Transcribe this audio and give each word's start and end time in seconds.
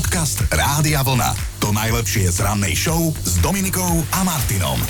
Podcast 0.00 0.40
Rádia 0.48 1.04
Vlna. 1.04 1.36
To 1.60 1.76
najlepšie 1.76 2.32
z 2.32 2.40
rannej 2.40 2.72
show 2.72 3.12
s 3.20 3.36
Dominikou 3.44 4.00
a 4.16 4.24
Martinom. 4.24 4.80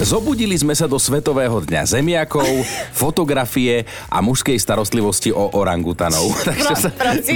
Zobudili 0.00 0.56
sme 0.56 0.72
sa 0.72 0.88
do 0.88 0.96
Svetového 0.96 1.60
dňa 1.60 1.84
zemiakov, 1.84 2.48
fotografie 2.96 3.84
a 4.08 4.24
mužskej 4.24 4.56
starostlivosti 4.56 5.36
o 5.36 5.52
orangutanov. 5.52 6.32
Takže 6.48 6.74
sa, 6.80 6.88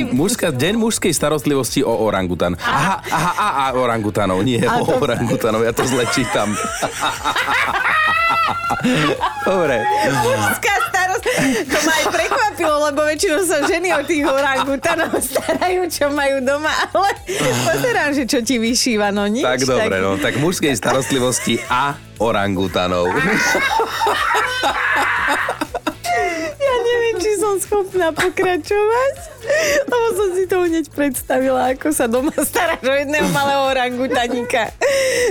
mužská, 0.09 0.56
deň 0.56 0.80
mužskej 0.80 1.12
starostlivosti 1.12 1.85
o 1.85 1.93
orangutan. 2.01 2.56
Aha, 2.64 3.04
aha, 3.04 3.33
a, 3.37 3.47
a 3.60 3.65
orangutanov, 3.76 4.40
nie 4.40 4.65
o 4.65 4.88
to- 4.88 4.97
orangutanov, 4.97 5.69
ja 5.69 5.76
to 5.76 5.85
zle 5.85 6.08
čítam. 6.08 6.56
Dobre. 9.49 9.77
Mužská 10.09 10.75
starosť. 10.88 11.25
To 11.69 11.79
ma 11.85 11.93
aj 11.93 12.07
prekvapilo, 12.13 12.75
lebo 12.91 13.01
väčšinou 13.05 13.41
sa 13.45 13.59
ženy 13.65 13.88
o 13.95 14.01
tých 14.05 14.25
orangutanov 14.25 15.13
starajú, 15.29 15.83
čo 15.91 16.11
majú 16.11 16.41
doma, 16.41 16.73
ale 16.93 17.11
pozerám, 17.65 18.11
že 18.15 18.24
čo 18.24 18.38
ti 18.41 18.56
vyšíva, 18.56 19.10
no 19.10 19.27
nič. 19.27 19.45
Tak 19.45 19.66
dobre, 19.66 19.98
no. 20.01 20.16
Tak 20.16 20.38
mužskej 20.38 20.74
starostlivosti 20.74 21.60
a 21.69 21.96
orangutanov. 22.19 23.10
Ja 26.59 26.74
neviem, 26.82 27.16
či 27.23 27.32
som 27.38 27.55
schopná 27.57 28.10
pokračovať, 28.10 29.15
lebo 29.87 30.07
som 30.12 30.29
si 30.34 30.45
to 30.45 30.66
hneď 30.66 30.87
predstavila, 30.91 31.73
ako 31.73 31.88
sa 31.95 32.10
doma 32.10 32.34
staráš 32.34 32.82
o 32.82 32.93
jedného 32.93 33.29
malého 33.30 33.62
orangutaníka. 33.70 34.74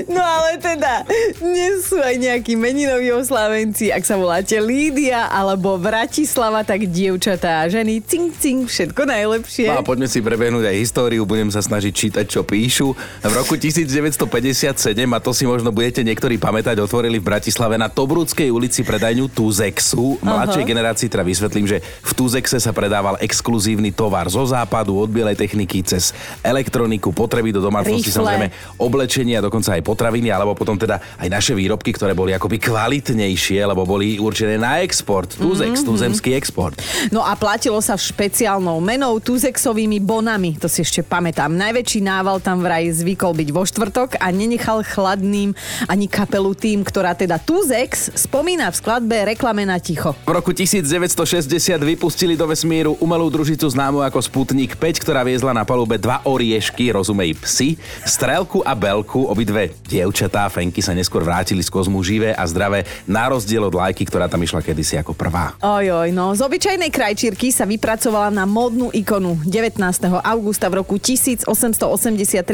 No 0.07 0.23
ale 0.23 0.55
teda, 0.55 1.03
dnes 1.35 1.91
sú 1.91 1.99
aj 1.99 2.15
nejakí 2.15 2.55
meninoví 2.55 3.11
oslávenci, 3.11 3.91
ak 3.91 4.07
sa 4.07 4.15
voláte 4.15 4.55
Lídia 4.55 5.27
alebo 5.27 5.75
Bratislava, 5.75 6.63
tak 6.63 6.87
dievčatá 6.87 7.63
a 7.63 7.67
ženy, 7.67 7.99
cing, 8.07 8.31
cing, 8.31 8.63
všetko 8.71 9.03
najlepšie. 9.03 9.67
No 9.67 9.83
a 9.83 9.85
poďme 9.85 10.07
si 10.07 10.23
prebehnúť 10.23 10.71
aj 10.71 10.75
históriu, 10.79 11.27
budem 11.27 11.51
sa 11.51 11.59
snažiť 11.59 11.91
čítať, 11.91 12.23
čo 12.23 12.47
píšu. 12.47 12.95
V 13.19 13.33
roku 13.35 13.59
1957, 13.59 14.95
a 14.95 15.19
to 15.19 15.35
si 15.35 15.43
možno 15.43 15.75
budete 15.75 16.07
niektorí 16.07 16.39
pamätať, 16.39 16.79
otvorili 16.79 17.19
v 17.19 17.27
Bratislave 17.27 17.75
na 17.75 17.91
Tobrudskej 17.91 18.47
ulici 18.47 18.87
predajňu 18.87 19.27
Tuzexu. 19.27 20.23
Mladšej 20.23 20.63
generácii 20.63 21.11
teda 21.11 21.27
vysvetlím, 21.27 21.67
že 21.67 21.83
v 21.83 22.11
Tuzexe 22.15 22.63
sa 22.63 22.71
predával 22.71 23.19
exkluzívny 23.19 23.91
tovar 23.91 24.31
zo 24.31 24.47
západu, 24.47 24.95
od 24.95 25.11
bielej 25.11 25.35
techniky 25.35 25.83
cez 25.83 26.15
elektroniku, 26.47 27.11
potreby 27.11 27.51
do 27.51 27.59
domácnosti, 27.59 28.07
samozrejme 28.07 28.79
oblečenie 28.79 29.35
a 29.35 29.43
dokonca 29.43 29.75
aj 29.75 29.83
potraviny, 29.97 30.29
alebo 30.29 30.53
potom 30.53 30.77
teda 30.77 31.01
aj 31.17 31.25
naše 31.25 31.57
výrobky, 31.57 31.89
ktoré 31.89 32.13
boli 32.13 32.37
akoby 32.37 32.61
kvalitnejšie, 32.61 33.65
lebo 33.65 33.81
boli 33.81 34.21
určené 34.21 34.61
na 34.61 34.85
export. 34.85 35.33
Tuzex, 35.33 35.81
Mhm. 35.81 35.85
tuzemský 35.89 36.37
export. 36.37 36.77
No 37.09 37.25
a 37.25 37.33
platilo 37.33 37.81
sa 37.81 37.97
špeciálnou 37.97 38.77
menou 38.77 39.17
Tuzexovými 39.17 39.97
bonami, 39.97 40.53
to 40.61 40.69
si 40.69 40.85
ešte 40.85 41.01
pamätám. 41.01 41.49
Najväčší 41.49 42.05
nával 42.05 42.37
tam 42.37 42.61
vraj 42.61 42.93
zvykol 42.93 43.33
byť 43.33 43.49
vo 43.49 43.65
štvrtok 43.65 44.21
a 44.21 44.29
nenechal 44.29 44.85
chladným 44.85 45.57
ani 45.89 46.05
kapelu 46.05 46.53
tým, 46.53 46.85
ktorá 46.85 47.17
teda 47.17 47.41
Tuzex 47.41 48.13
spomína 48.13 48.69
v 48.69 48.75
skladbe 48.77 49.33
reklame 49.33 49.65
na 49.65 49.81
ticho. 49.81 50.13
V 50.27 50.29
roku 50.29 50.53
1960 50.53 51.81
vypustili 51.81 52.37
do 52.37 52.45
vesmíru 52.45 52.93
umelú 53.01 53.31
družicu 53.33 53.65
známu 53.65 54.05
ako 54.05 54.19
Sputnik 54.21 54.77
5, 54.77 55.01
ktorá 55.01 55.25
viezla 55.25 55.55
na 55.55 55.63
palube 55.65 55.97
dva 55.97 56.21
oriešky, 56.27 56.91
rozumej 56.91 57.39
psy, 57.41 57.79
strelku 58.03 58.59
a 58.61 58.75
belku. 58.75 59.23
Obidve 59.23 59.71
dievčatá 59.87 60.45
Fenky 60.51 60.83
sa 60.83 60.91
neskôr 60.91 61.23
vrátili 61.23 61.63
z 61.63 61.71
kozmu 61.71 62.03
živé 62.03 62.35
a 62.35 62.43
zdravé, 62.43 62.83
na 63.07 63.31
rozdiel 63.31 63.63
od 63.63 63.73
lajky, 63.73 64.03
ktorá 64.03 64.27
tam 64.27 64.43
išla 64.43 64.59
kedysi 64.61 64.99
ako 64.99 65.15
prvá. 65.15 65.55
Ojoj, 65.63 66.11
no 66.11 66.35
z 66.35 66.43
obyčajnej 66.43 66.91
krajčírky 66.91 67.49
sa 67.49 67.63
vypracovala 67.63 68.29
na 68.29 68.43
módnu 68.43 68.91
ikonu. 68.91 69.39
19. 69.47 69.79
augusta 70.21 70.67
v 70.67 70.83
roku 70.83 70.99
1883 70.99 71.47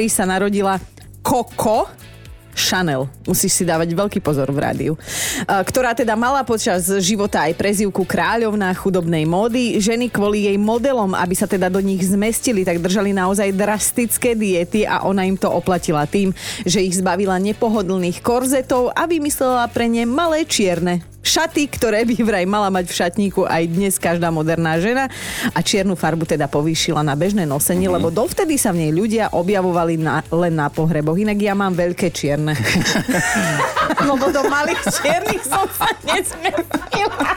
sa 0.07 0.23
narodila 0.29 0.77
Coco, 1.25 1.89
Chanel. 2.57 3.05
Musíš 3.29 3.61
si 3.61 3.63
dávať 3.65 3.93
veľký 3.93 4.19
pozor 4.21 4.49
v 4.49 4.61
rádiu. 4.61 4.93
Ktorá 5.45 5.93
teda 5.93 6.17
mala 6.17 6.41
počas 6.41 6.89
života 7.01 7.45
aj 7.45 7.57
prezývku 7.57 8.05
kráľovná 8.07 8.73
chudobnej 8.73 9.27
módy. 9.29 9.77
Ženy 9.77 10.09
kvôli 10.09 10.49
jej 10.49 10.57
modelom, 10.57 11.13
aby 11.13 11.35
sa 11.37 11.45
teda 11.45 11.69
do 11.69 11.81
nich 11.81 12.01
zmestili, 12.01 12.65
tak 12.65 12.81
držali 12.81 13.13
naozaj 13.13 13.53
drastické 13.53 14.33
diety 14.33 14.89
a 14.89 15.05
ona 15.05 15.25
im 15.27 15.37
to 15.37 15.51
oplatila 15.51 16.09
tým, 16.09 16.33
že 16.65 16.81
ich 16.81 16.97
zbavila 16.97 17.37
nepohodlných 17.37 18.25
korzetov 18.25 18.95
a 18.97 19.05
vymyslela 19.05 19.69
pre 19.69 19.85
ne 19.85 20.07
malé 20.09 20.47
čierne 20.49 21.12
šaty, 21.23 21.71
ktoré 21.71 22.03
by 22.03 22.15
vraj 22.19 22.45
mala 22.45 22.67
mať 22.67 22.91
v 22.91 22.97
šatníku 22.99 23.41
aj 23.47 23.63
dnes 23.71 23.95
každá 23.95 24.27
moderná 24.27 24.75
žena 24.77 25.07
a 25.55 25.59
čiernu 25.63 25.95
farbu 25.95 26.27
teda 26.27 26.51
povýšila 26.51 26.99
na 26.99 27.15
bežné 27.15 27.47
nosenie, 27.47 27.87
lebo 27.87 28.11
dovtedy 28.11 28.59
sa 28.59 28.75
v 28.75 28.85
nej 28.85 28.91
ľudia 28.91 29.31
objavovali 29.31 29.95
na, 29.95 30.19
len 30.27 30.53
na 30.59 30.67
pohreboch. 30.67 31.15
Inak 31.15 31.39
ja 31.39 31.55
mám 31.55 31.71
veľké 31.73 32.11
čierne. 32.11 32.53
lebo 34.11 34.27
do 34.29 34.43
malých 34.51 34.83
čiernych 34.91 35.43
som 35.47 35.63
sa 35.71 35.87
nezmestila. 36.03 37.31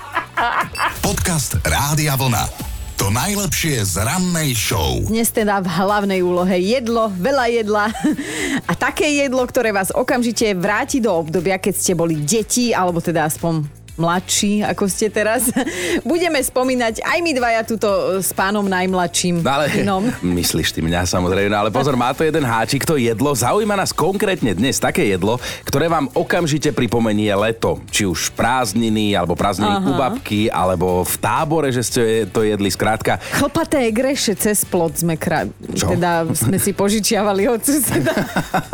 Podcast 1.01 1.57
Rádia 1.63 2.19
Vlna. 2.19 2.66
To 2.97 3.13
najlepšie 3.13 3.85
z 3.85 4.09
rannej 4.09 4.57
show. 4.57 4.97
Dnes 5.05 5.29
teda 5.29 5.61
v 5.61 5.69
hlavnej 5.69 6.25
úlohe 6.25 6.57
jedlo, 6.57 7.13
veľa 7.13 7.53
jedla 7.53 7.93
a 8.71 8.73
také 8.73 9.21
jedlo, 9.21 9.45
ktoré 9.45 9.69
vás 9.69 9.93
okamžite 9.93 10.57
vráti 10.57 11.05
do 11.05 11.13
obdobia, 11.13 11.61
keď 11.61 11.75
ste 11.77 11.93
boli 11.93 12.17
deti, 12.17 12.73
alebo 12.73 13.05
teda 13.05 13.29
aspoň 13.29 13.69
mladší, 13.97 14.65
ako 14.65 14.85
ste 14.89 15.13
teraz. 15.13 15.49
Budeme 16.11 16.41
spomínať 16.41 17.05
aj 17.05 17.19
my 17.21 17.33
dvaja 17.37 17.63
túto 17.67 17.89
s 18.21 18.33
pánom 18.33 18.65
najmladším. 18.65 19.45
No 19.45 19.51
ale 19.51 19.67
synom. 19.73 20.05
myslíš 20.41 20.73
ty 20.73 20.81
mňa 20.81 21.09
samozrejme, 21.09 21.53
no 21.53 21.59
ale 21.67 21.71
pozor, 21.73 21.97
má 21.97 22.13
to 22.13 22.25
jeden 22.25 22.45
háčik, 22.45 22.85
to 22.85 22.97
jedlo. 22.97 23.33
Zaujíma 23.37 23.77
nás 23.77 23.93
konkrétne 23.93 24.53
dnes 24.57 24.81
také 24.81 25.09
jedlo, 25.09 25.41
ktoré 25.69 25.91
vám 25.91 26.09
okamžite 26.13 26.73
pripomenie 26.73 27.33
leto. 27.37 27.81
Či 27.93 28.09
už 28.09 28.33
prázdniny, 28.37 29.17
alebo 29.17 29.37
prázdniny 29.37 29.85
u 29.85 29.93
babky, 29.97 30.49
alebo 30.53 31.05
v 31.05 31.17
tábore, 31.21 31.69
že 31.73 31.83
ste 31.83 32.03
to 32.31 32.45
jedli. 32.45 32.69
Skrátka, 32.69 33.19
Chlpaté 33.37 33.89
greše 33.91 34.37
cez 34.37 34.67
plot 34.67 35.01
sme. 35.01 35.17
Čo? 35.17 35.97
Teda 35.97 36.27
sme 36.35 36.61
si 36.61 36.77
požičiavali 36.81 37.49
od 37.49 37.61
suseda. 37.63 38.13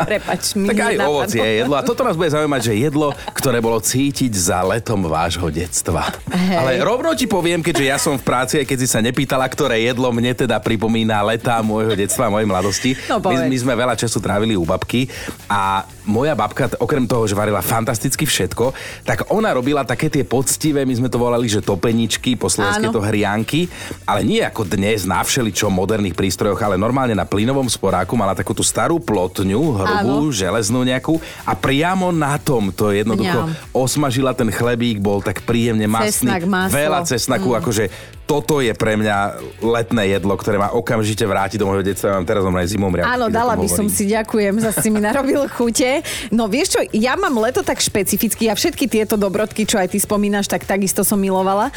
Prepač, 0.02 0.58
mi 0.58 0.68
tak 0.68 0.94
aj 0.94 0.96
ovocie 1.06 1.42
je 1.42 1.54
jedlo. 1.64 1.74
A 1.78 1.82
toto 1.86 2.02
nás 2.02 2.18
bude 2.18 2.30
zaujímať, 2.32 2.60
že 2.60 2.72
jedlo, 2.74 3.14
ktoré 3.36 3.62
bolo 3.62 3.78
cítiť 3.78 4.32
za 4.32 4.64
letom 4.64 5.06
vášho 5.12 5.52
detstva. 5.52 6.08
Hej. 6.32 6.56
Ale 6.56 6.70
rovno 6.80 7.12
ti 7.12 7.28
poviem, 7.28 7.60
keďže 7.60 7.84
ja 7.84 8.00
som 8.00 8.16
v 8.16 8.24
práci, 8.24 8.64
aj 8.64 8.66
keď 8.66 8.78
si 8.80 8.88
sa 8.88 9.04
nepýtala, 9.04 9.44
ktoré 9.44 9.84
jedlo 9.84 10.08
mne 10.08 10.32
teda 10.32 10.56
pripomína 10.56 11.20
letá 11.20 11.60
môjho 11.60 11.92
detstva 11.92 12.32
mojej 12.32 12.48
mladosti. 12.48 12.90
No, 13.12 13.20
my, 13.20 13.24
povedz. 13.28 13.50
my 13.52 13.56
sme 13.60 13.72
veľa 13.76 13.94
času 14.00 14.18
trávili 14.24 14.56
u 14.56 14.64
babky 14.64 15.12
a 15.52 15.84
moja 16.02 16.34
babka, 16.34 16.66
okrem 16.82 17.06
toho, 17.06 17.28
že 17.28 17.38
varila 17.38 17.62
fantasticky 17.62 18.26
všetko, 18.26 18.74
tak 19.06 19.30
ona 19.30 19.54
robila 19.54 19.86
také 19.86 20.10
tie 20.10 20.26
poctivé, 20.26 20.82
my 20.82 20.94
sme 20.98 21.08
to 21.12 21.18
volali, 21.20 21.46
že 21.46 21.62
topeničky, 21.62 22.34
po 22.34 22.50
slovensky 22.50 22.90
Áno. 22.90 22.94
to 22.98 23.04
hrianky, 23.04 23.70
ale 24.02 24.26
nie 24.26 24.42
ako 24.42 24.66
dnes 24.66 25.06
na 25.06 25.22
všeličo 25.22 25.70
moderných 25.70 26.18
prístrojoch, 26.18 26.58
ale 26.58 26.80
normálne 26.80 27.14
na 27.14 27.28
plynovom 27.28 27.70
sporáku 27.70 28.18
mala 28.18 28.34
takú 28.34 28.50
tú 28.50 28.66
starú 28.66 28.98
plotňu, 28.98 29.62
hrubú, 29.78 30.30
Áno. 30.30 30.34
železnú 30.34 30.82
nejakú 30.82 31.22
a 31.46 31.52
priamo 31.54 32.10
na 32.10 32.34
tom 32.40 32.74
to 32.74 32.90
jednoducho 32.90 33.46
Mňam. 33.46 33.74
osmažila 33.74 34.34
ten 34.34 34.50
chlebík, 34.50 35.01
bol 35.02 35.18
tak 35.18 35.42
príjemne 35.42 35.90
masný, 35.90 36.30
Cesnak, 36.30 36.42
maslo. 36.46 36.78
veľa 36.78 37.00
cesnaku, 37.02 37.48
mm. 37.50 37.58
akože 37.58 37.84
toto 38.32 38.64
je 38.64 38.72
pre 38.72 38.96
mňa 38.96 39.16
letné 39.60 40.16
jedlo, 40.16 40.32
ktoré 40.32 40.56
ma 40.56 40.72
okamžite 40.72 41.20
vráti 41.22 41.60
do 41.60 41.68
môjho 41.68 41.84
detstva. 41.84 42.16
Mám 42.16 42.24
teraz 42.24 42.40
normálne 42.40 42.64
zimom 42.64 42.88
riadky, 42.88 43.12
Áno, 43.12 43.28
dala 43.28 43.52
by 43.52 43.68
som 43.68 43.92
si, 43.92 44.08
ďakujem, 44.08 44.56
zase 44.56 44.80
si 44.80 44.88
mi 44.88 45.04
narobil 45.04 45.44
chute. 45.52 46.00
No 46.32 46.48
vieš 46.48 46.72
čo, 46.72 46.80
ja 46.96 47.12
mám 47.12 47.36
leto 47.36 47.60
tak 47.60 47.76
špecificky 47.76 48.48
a 48.48 48.56
všetky 48.56 48.88
tieto 48.88 49.20
dobrodky, 49.20 49.68
čo 49.68 49.76
aj 49.76 49.92
ty 49.92 50.00
spomínaš, 50.00 50.48
tak 50.48 50.64
takisto 50.64 51.04
som 51.04 51.20
milovala. 51.20 51.68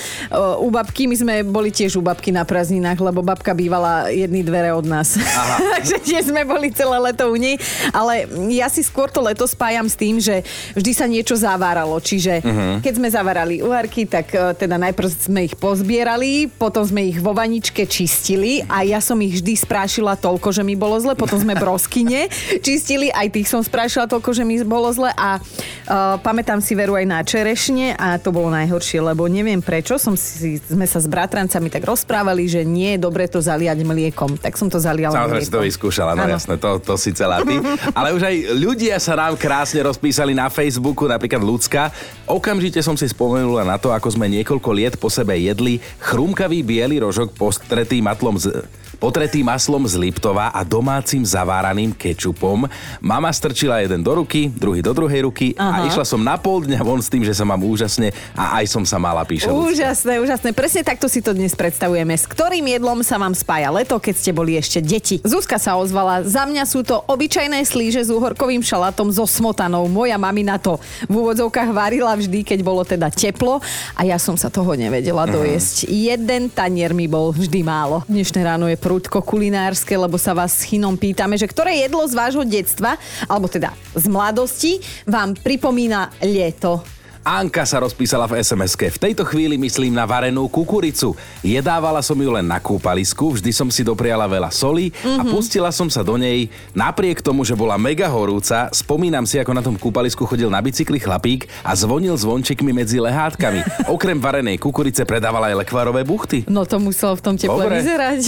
U 0.64 0.72
babky, 0.72 1.12
my 1.12 1.16
sme 1.18 1.34
boli 1.44 1.76
tiež 1.76 2.00
u 2.00 2.04
babky 2.04 2.32
na 2.32 2.48
prázdninách, 2.48 2.96
lebo 2.98 3.20
babka 3.20 3.52
bývala 3.52 4.08
jedny 4.08 4.40
dvere 4.40 4.72
od 4.72 4.88
nás. 4.88 5.20
Takže 5.76 6.00
tiež 6.00 6.32
sme 6.32 6.48
boli 6.48 6.72
celé 6.72 6.96
leto 7.04 7.28
u 7.28 7.36
nej. 7.36 7.60
Ale 7.92 8.24
ja 8.48 8.72
si 8.72 8.80
skôr 8.80 9.12
to 9.12 9.20
leto 9.20 9.44
spájam 9.44 9.92
s 9.92 10.00
tým, 10.00 10.24
že 10.24 10.46
vždy 10.72 10.92
sa 10.96 11.04
niečo 11.04 11.36
zaváralo. 11.36 12.00
Čiže 12.00 12.40
Mhm. 12.46 12.80
keď 12.80 12.94
sme 12.94 13.10
zavárali 13.10 13.56
uharky, 13.60 14.06
tak 14.06 14.30
uh, 14.32 14.54
teda 14.54 14.78
najprv 14.78 15.10
sme 15.10 15.42
ich 15.44 15.58
pozbierali, 15.58 16.45
potom 16.50 16.86
sme 16.86 17.10
ich 17.10 17.20
vo 17.22 17.34
vaničke 17.34 17.86
čistili 17.86 18.62
a 18.66 18.82
ja 18.86 19.02
som 19.02 19.18
ich 19.22 19.42
vždy 19.42 19.54
sprášila 19.58 20.18
toľko, 20.18 20.54
že 20.54 20.64
mi 20.64 20.78
bolo 20.78 20.98
zle, 20.98 21.18
potom 21.18 21.38
sme 21.38 21.58
broskyne 21.58 22.32
čistili, 22.62 23.10
aj 23.12 23.34
tých 23.34 23.50
som 23.50 23.62
sprášila 23.62 24.10
toľko, 24.10 24.32
že 24.34 24.44
mi 24.48 24.58
bolo 24.66 24.90
zle. 24.94 25.12
A 25.14 25.42
uh, 25.88 26.18
pamätám 26.22 26.60
si 26.62 26.74
veru 26.74 26.98
aj 26.98 27.06
na 27.06 27.20
čerešne 27.22 27.96
a 27.96 28.18
to 28.18 28.34
bolo 28.34 28.50
najhoršie, 28.54 29.02
lebo 29.02 29.26
neviem 29.30 29.62
prečo, 29.62 29.98
som 30.02 30.18
si, 30.18 30.58
sme 30.62 30.86
sa 30.90 31.00
s 31.02 31.08
bratrancami 31.08 31.70
tak 31.70 31.86
rozprávali, 31.86 32.46
že 32.50 32.66
nie 32.66 32.98
je 32.98 33.00
dobre 33.02 33.30
to 33.30 33.42
zaliať 33.42 33.82
mliekom, 33.86 34.38
tak 34.38 34.58
som 34.58 34.70
to 34.70 34.82
zaliala 34.82 35.16
Samozrejme 35.16 35.46
si 35.46 35.52
to 35.52 35.62
mliekom. 35.62 35.70
vyskúšala, 35.70 36.12
no 36.18 36.24
Áno. 36.26 36.34
jasné, 36.38 36.56
to, 36.58 36.70
to 36.82 36.94
si 36.98 37.14
celá 37.14 37.42
ty. 37.46 37.58
Ale 37.94 38.14
už 38.14 38.22
aj 38.26 38.36
ľudia 38.58 38.96
sa 38.98 39.14
nám 39.18 39.38
krásne 39.38 39.82
rozpísali 39.86 40.34
na 40.34 40.50
Facebooku, 40.50 41.06
napríklad 41.06 41.42
ľudská. 41.42 41.94
Okamžite 42.26 42.82
som 42.82 42.98
si 42.98 43.06
spomenula 43.10 43.64
na 43.64 43.78
to, 43.78 43.94
ako 43.94 44.14
sme 44.14 44.30
niekoľko 44.30 44.70
liet 44.74 44.96
po 44.98 45.10
sebe 45.10 45.38
jedli 45.38 45.78
chrumkavý 46.02 46.66
biely 46.66 47.02
rožok 47.02 47.34
postretý 47.38 48.02
matlom 48.02 48.38
z, 48.40 48.66
otretý 49.06 49.46
maslom 49.46 49.86
z 49.86 50.02
Liptova 50.02 50.50
a 50.50 50.66
domácim 50.66 51.22
zaváraným 51.22 51.94
kečupom. 51.94 52.66
Mama 52.98 53.30
strčila 53.30 53.78
jeden 53.86 54.02
do 54.02 54.18
ruky, 54.18 54.50
druhý 54.50 54.82
do 54.82 54.98
druhej 54.98 55.30
ruky 55.30 55.54
Aha. 55.54 55.86
a 55.86 55.86
išla 55.86 56.02
som 56.02 56.18
na 56.18 56.42
pol 56.42 56.66
dňa 56.66 56.82
von 56.82 56.98
s 56.98 57.14
tým, 57.14 57.22
že 57.22 57.38
sa 57.38 57.46
mám 57.46 57.62
úžasne 57.62 58.10
a 58.34 58.58
aj 58.58 58.66
som 58.66 58.82
sa 58.82 58.98
mala, 58.98 59.22
píše 59.22 59.46
Úžasné, 59.54 60.18
úžasné. 60.18 60.58
Presne 60.58 60.82
takto 60.82 61.06
si 61.06 61.22
to 61.22 61.38
dnes 61.38 61.54
predstavujeme. 61.54 62.18
S 62.18 62.26
ktorým 62.26 62.66
jedlom 62.66 63.06
sa 63.06 63.22
vám 63.22 63.38
spája 63.38 63.70
leto, 63.70 64.02
keď 64.02 64.16
ste 64.18 64.32
boli 64.34 64.58
ešte 64.58 64.82
deti? 64.82 65.22
Zuzka 65.22 65.62
sa 65.62 65.78
ozvala. 65.78 66.26
Za 66.26 66.50
mňa 66.50 66.66
sú 66.66 66.82
to 66.82 67.06
obyčajné 67.06 67.62
slíže 67.62 68.02
s 68.02 68.10
uhorkovým 68.10 68.66
šalátom 68.66 69.14
so 69.14 69.30
smotanou. 69.30 69.86
Moja 69.86 70.18
mamina 70.18 70.58
to 70.58 70.82
v 71.06 71.14
úvodzovkách 71.14 71.70
varila 71.70 72.18
vždy, 72.18 72.42
keď 72.42 72.60
bolo 72.66 72.82
teda 72.82 73.14
teplo 73.14 73.62
a 73.94 74.02
ja 74.02 74.18
som 74.18 74.34
sa 74.34 74.50
toho 74.50 74.74
nevedela 74.74 75.30
mhm. 75.30 75.32
dojesť. 75.38 75.76
Jeden 75.94 76.50
tanier 76.50 76.98
mi 76.98 77.06
bol 77.06 77.30
vždy 77.30 77.62
málo. 77.62 78.02
Dnešné 78.10 78.42
ráno 78.42 78.66
je 78.66 78.80
prúdko 78.96 79.20
kulinárske, 79.28 79.92
lebo 79.92 80.16
sa 80.16 80.32
vás 80.32 80.56
s 80.56 80.72
Chinom 80.72 80.96
pýtame, 80.96 81.36
že 81.36 81.52
ktoré 81.52 81.84
jedlo 81.84 82.08
z 82.08 82.16
vášho 82.16 82.48
detstva, 82.48 82.96
alebo 83.28 83.52
teda 83.52 83.76
z 83.92 84.08
mladosti, 84.08 84.80
vám 85.04 85.36
pripomína 85.36 86.16
lieto. 86.24 86.95
Anka 87.26 87.66
sa 87.66 87.82
rozpísala 87.82 88.30
v 88.30 88.38
sms 88.38 88.78
V 88.78 88.98
tejto 89.02 89.26
chvíli 89.26 89.58
myslím 89.58 89.98
na 89.98 90.06
varenú 90.06 90.46
kukuricu. 90.46 91.18
Jedávala 91.42 92.06
som 92.06 92.14
ju 92.14 92.30
len 92.30 92.46
na 92.46 92.62
kúpalisku, 92.62 93.34
vždy 93.34 93.50
som 93.50 93.66
si 93.74 93.82
dopriala 93.82 94.30
veľa 94.30 94.54
soli 94.54 94.94
mm-hmm. 94.94 95.18
a 95.18 95.22
mhm. 95.26 95.32
pustila 95.34 95.74
som 95.74 95.90
sa 95.90 96.06
do 96.06 96.22
nej. 96.22 96.54
Napriek 96.78 97.26
tomu, 97.26 97.42
že 97.42 97.58
bola 97.58 97.82
mega 97.82 98.06
horúca, 98.14 98.70
spomínam 98.70 99.26
si, 99.26 99.42
ako 99.42 99.58
na 99.58 99.66
tom 99.66 99.74
kúpalisku 99.74 100.22
chodil 100.30 100.54
na 100.54 100.62
bicykli 100.62 101.02
chlapík 101.02 101.50
a 101.66 101.74
zvonil 101.74 102.14
zvončekmi 102.14 102.70
medzi 102.70 103.02
lehátkami. 103.02 103.66
Okrem 103.98 104.22
varenej 104.22 104.62
kukurice 104.62 105.02
predávala 105.02 105.50
aj 105.50 105.66
lekvarové 105.66 106.06
buchty. 106.06 106.46
No 106.46 106.62
to 106.70 106.78
muselo 106.78 107.18
v 107.18 107.26
tom 107.26 107.42
teple 107.42 107.58
Dobre. 107.58 107.82
vyzerať. 107.82 108.22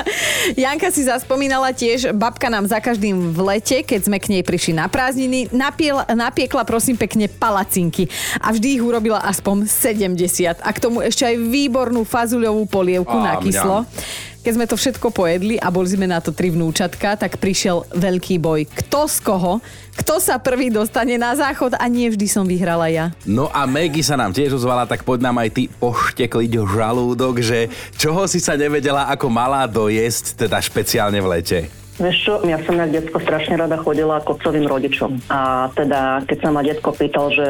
Janka 0.64 0.88
si 0.88 1.04
zaspomínala 1.04 1.76
tiež, 1.76 2.16
babka 2.16 2.48
nám 2.48 2.64
za 2.64 2.80
každým 2.80 3.36
v 3.36 3.38
lete, 3.52 3.84
keď 3.84 4.00
sme 4.08 4.16
k 4.16 4.32
nej 4.32 4.42
prišli 4.48 4.80
na 4.80 4.88
prázdniny, 4.88 5.52
napiel, 5.52 6.00
napiekla 6.08 6.64
prosím 6.64 6.96
pekne 6.96 7.28
palacinky 7.28 8.08
a 8.38 8.54
vždy 8.54 8.78
ich 8.78 8.84
urobila 8.84 9.18
aspoň 9.26 9.66
70. 9.66 10.62
A 10.62 10.70
k 10.70 10.78
tomu 10.78 11.02
ešte 11.02 11.26
aj 11.26 11.36
výbornú 11.40 12.06
fazuľovú 12.06 12.70
polievku 12.70 13.16
a, 13.18 13.24
na 13.24 13.34
kyslo. 13.42 13.82
Mňam. 13.82 14.28
Keď 14.40 14.52
sme 14.56 14.64
to 14.64 14.80
všetko 14.80 15.12
pojedli 15.12 15.60
a 15.60 15.68
boli 15.68 15.84
sme 15.84 16.08
na 16.08 16.16
to 16.16 16.32
tri 16.32 16.48
vnúčatka, 16.48 17.12
tak 17.12 17.36
prišiel 17.36 17.84
veľký 17.92 18.40
boj. 18.40 18.64
Kto 18.72 19.04
z 19.04 19.20
koho? 19.20 19.60
Kto 20.00 20.16
sa 20.16 20.40
prvý 20.40 20.72
dostane 20.72 21.20
na 21.20 21.36
záchod 21.36 21.76
a 21.76 21.84
nie 21.92 22.08
vždy 22.08 22.24
som 22.24 22.48
vyhrala 22.48 22.88
ja. 22.88 23.12
No 23.28 23.52
a 23.52 23.68
Maggie 23.68 24.00
sa 24.00 24.16
nám 24.16 24.32
tiež 24.32 24.56
ozvala, 24.56 24.88
tak 24.88 25.04
poď 25.04 25.28
nám 25.28 25.44
aj 25.44 25.50
ty 25.52 25.62
poštekliť 25.68 26.56
žalúdok, 26.56 27.44
že 27.44 27.68
čoho 28.00 28.24
si 28.24 28.40
sa 28.40 28.56
nevedela 28.56 29.12
ako 29.12 29.28
malá 29.28 29.68
dojesť, 29.68 30.48
teda 30.48 30.56
špeciálne 30.56 31.20
v 31.20 31.30
lete. 31.36 31.79
Vieš 32.00 32.16
čo, 32.24 32.32
ja 32.48 32.56
som 32.64 32.80
na 32.80 32.88
detsko 32.88 33.20
strašne 33.20 33.60
rada 33.60 33.76
chodila 33.76 34.24
k 34.24 34.32
otcovým 34.32 34.64
rodičom. 34.64 35.20
A 35.28 35.68
teda, 35.76 36.24
keď 36.24 36.38
sa 36.40 36.48
ma 36.48 36.64
detko 36.64 36.96
pýtal, 36.96 37.28
že 37.28 37.46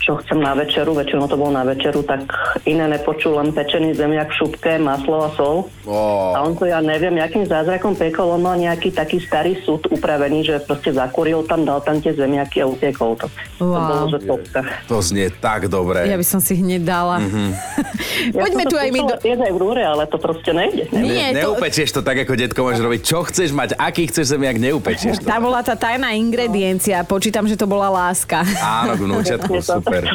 čo 0.00 0.16
chcem 0.24 0.40
na 0.40 0.56
večeru, 0.56 0.96
väčšinou 0.96 1.28
to 1.28 1.36
bol 1.36 1.52
na 1.52 1.68
večeru, 1.68 2.00
tak 2.00 2.24
iné 2.64 2.88
nepočul, 2.88 3.36
len 3.36 3.52
pečený 3.52 3.92
zemiak 3.92 4.32
v 4.32 4.38
šupke, 4.40 4.80
maslo 4.80 5.28
a 5.28 5.30
sol. 5.36 5.68
Oh. 5.84 6.32
A 6.32 6.40
on 6.48 6.56
to 6.56 6.64
ja 6.64 6.80
neviem, 6.80 7.20
akým 7.20 7.44
zázrakom 7.44 7.92
pekol, 7.92 8.32
on 8.32 8.40
mal 8.40 8.56
nejaký 8.56 8.88
taký 8.88 9.20
starý 9.20 9.60
súd 9.68 9.84
upravený, 9.92 10.48
že 10.48 10.54
proste 10.64 10.96
zakuril 10.96 11.44
tam, 11.44 11.68
dal 11.68 11.84
tam 11.84 12.00
tie 12.00 12.16
zemiaky 12.16 12.64
a 12.64 12.66
utekol 12.72 13.20
to. 13.20 13.28
Wow. 13.60 13.68
To 13.68 13.80
bolo, 13.84 14.04
že 14.08 14.18
topka. 14.24 14.60
To 14.88 14.96
znie 15.04 15.28
tak 15.28 15.68
dobre. 15.68 16.08
Ja 16.08 16.16
by 16.16 16.24
som 16.24 16.40
si 16.40 16.56
hneď 16.56 16.88
dala. 16.88 17.20
Mm-hmm. 17.20 17.48
ja 18.36 18.40
Poďme 18.48 18.64
tu 18.64 18.76
aj 18.80 18.88
my 18.88 19.00
do... 19.04 19.14
aj 19.20 19.52
v 19.52 19.58
rúre, 19.60 19.82
ale 19.84 20.08
to 20.08 20.16
proste 20.16 20.56
nejde. 20.56 20.88
Nie, 20.96 21.36
ne, 21.36 21.44
to... 21.44 21.52
Neupečieš 21.52 21.92
to 21.92 22.00
tak, 22.00 22.24
ako 22.24 22.32
detko 22.32 22.64
môže 22.64 22.80
robiť. 22.80 23.00
Čo 23.04 23.28
chceš 23.28 23.52
mať, 23.52 23.76
aký 23.90 24.06
chceš 24.06 24.38
zemiak, 24.38 24.56
neupečieš 24.62 25.18
to. 25.18 25.26
Tá 25.26 25.42
bola 25.42 25.66
tá 25.66 25.74
tajná 25.74 26.14
ingrediencia. 26.14 27.02
Počítam, 27.02 27.50
že 27.50 27.58
to 27.58 27.66
bola 27.66 27.90
láska. 27.90 28.46
Áno, 28.62 28.94
vnúčatku, 29.02 29.58
super. 29.58 30.06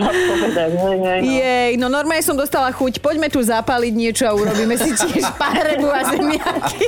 Jej, 1.19 1.75
no 1.75 1.91
normálne 1.91 2.23
som 2.23 2.39
dostala 2.39 2.71
chuť. 2.71 3.03
Poďme 3.03 3.27
tu 3.27 3.43
zapaliť 3.43 3.93
niečo 3.93 4.23
a 4.23 4.31
urobíme 4.31 4.79
si 4.79 4.95
tiež 4.95 5.27
párebu 5.41 5.91
a 5.91 6.01
zemiaky. 6.15 6.87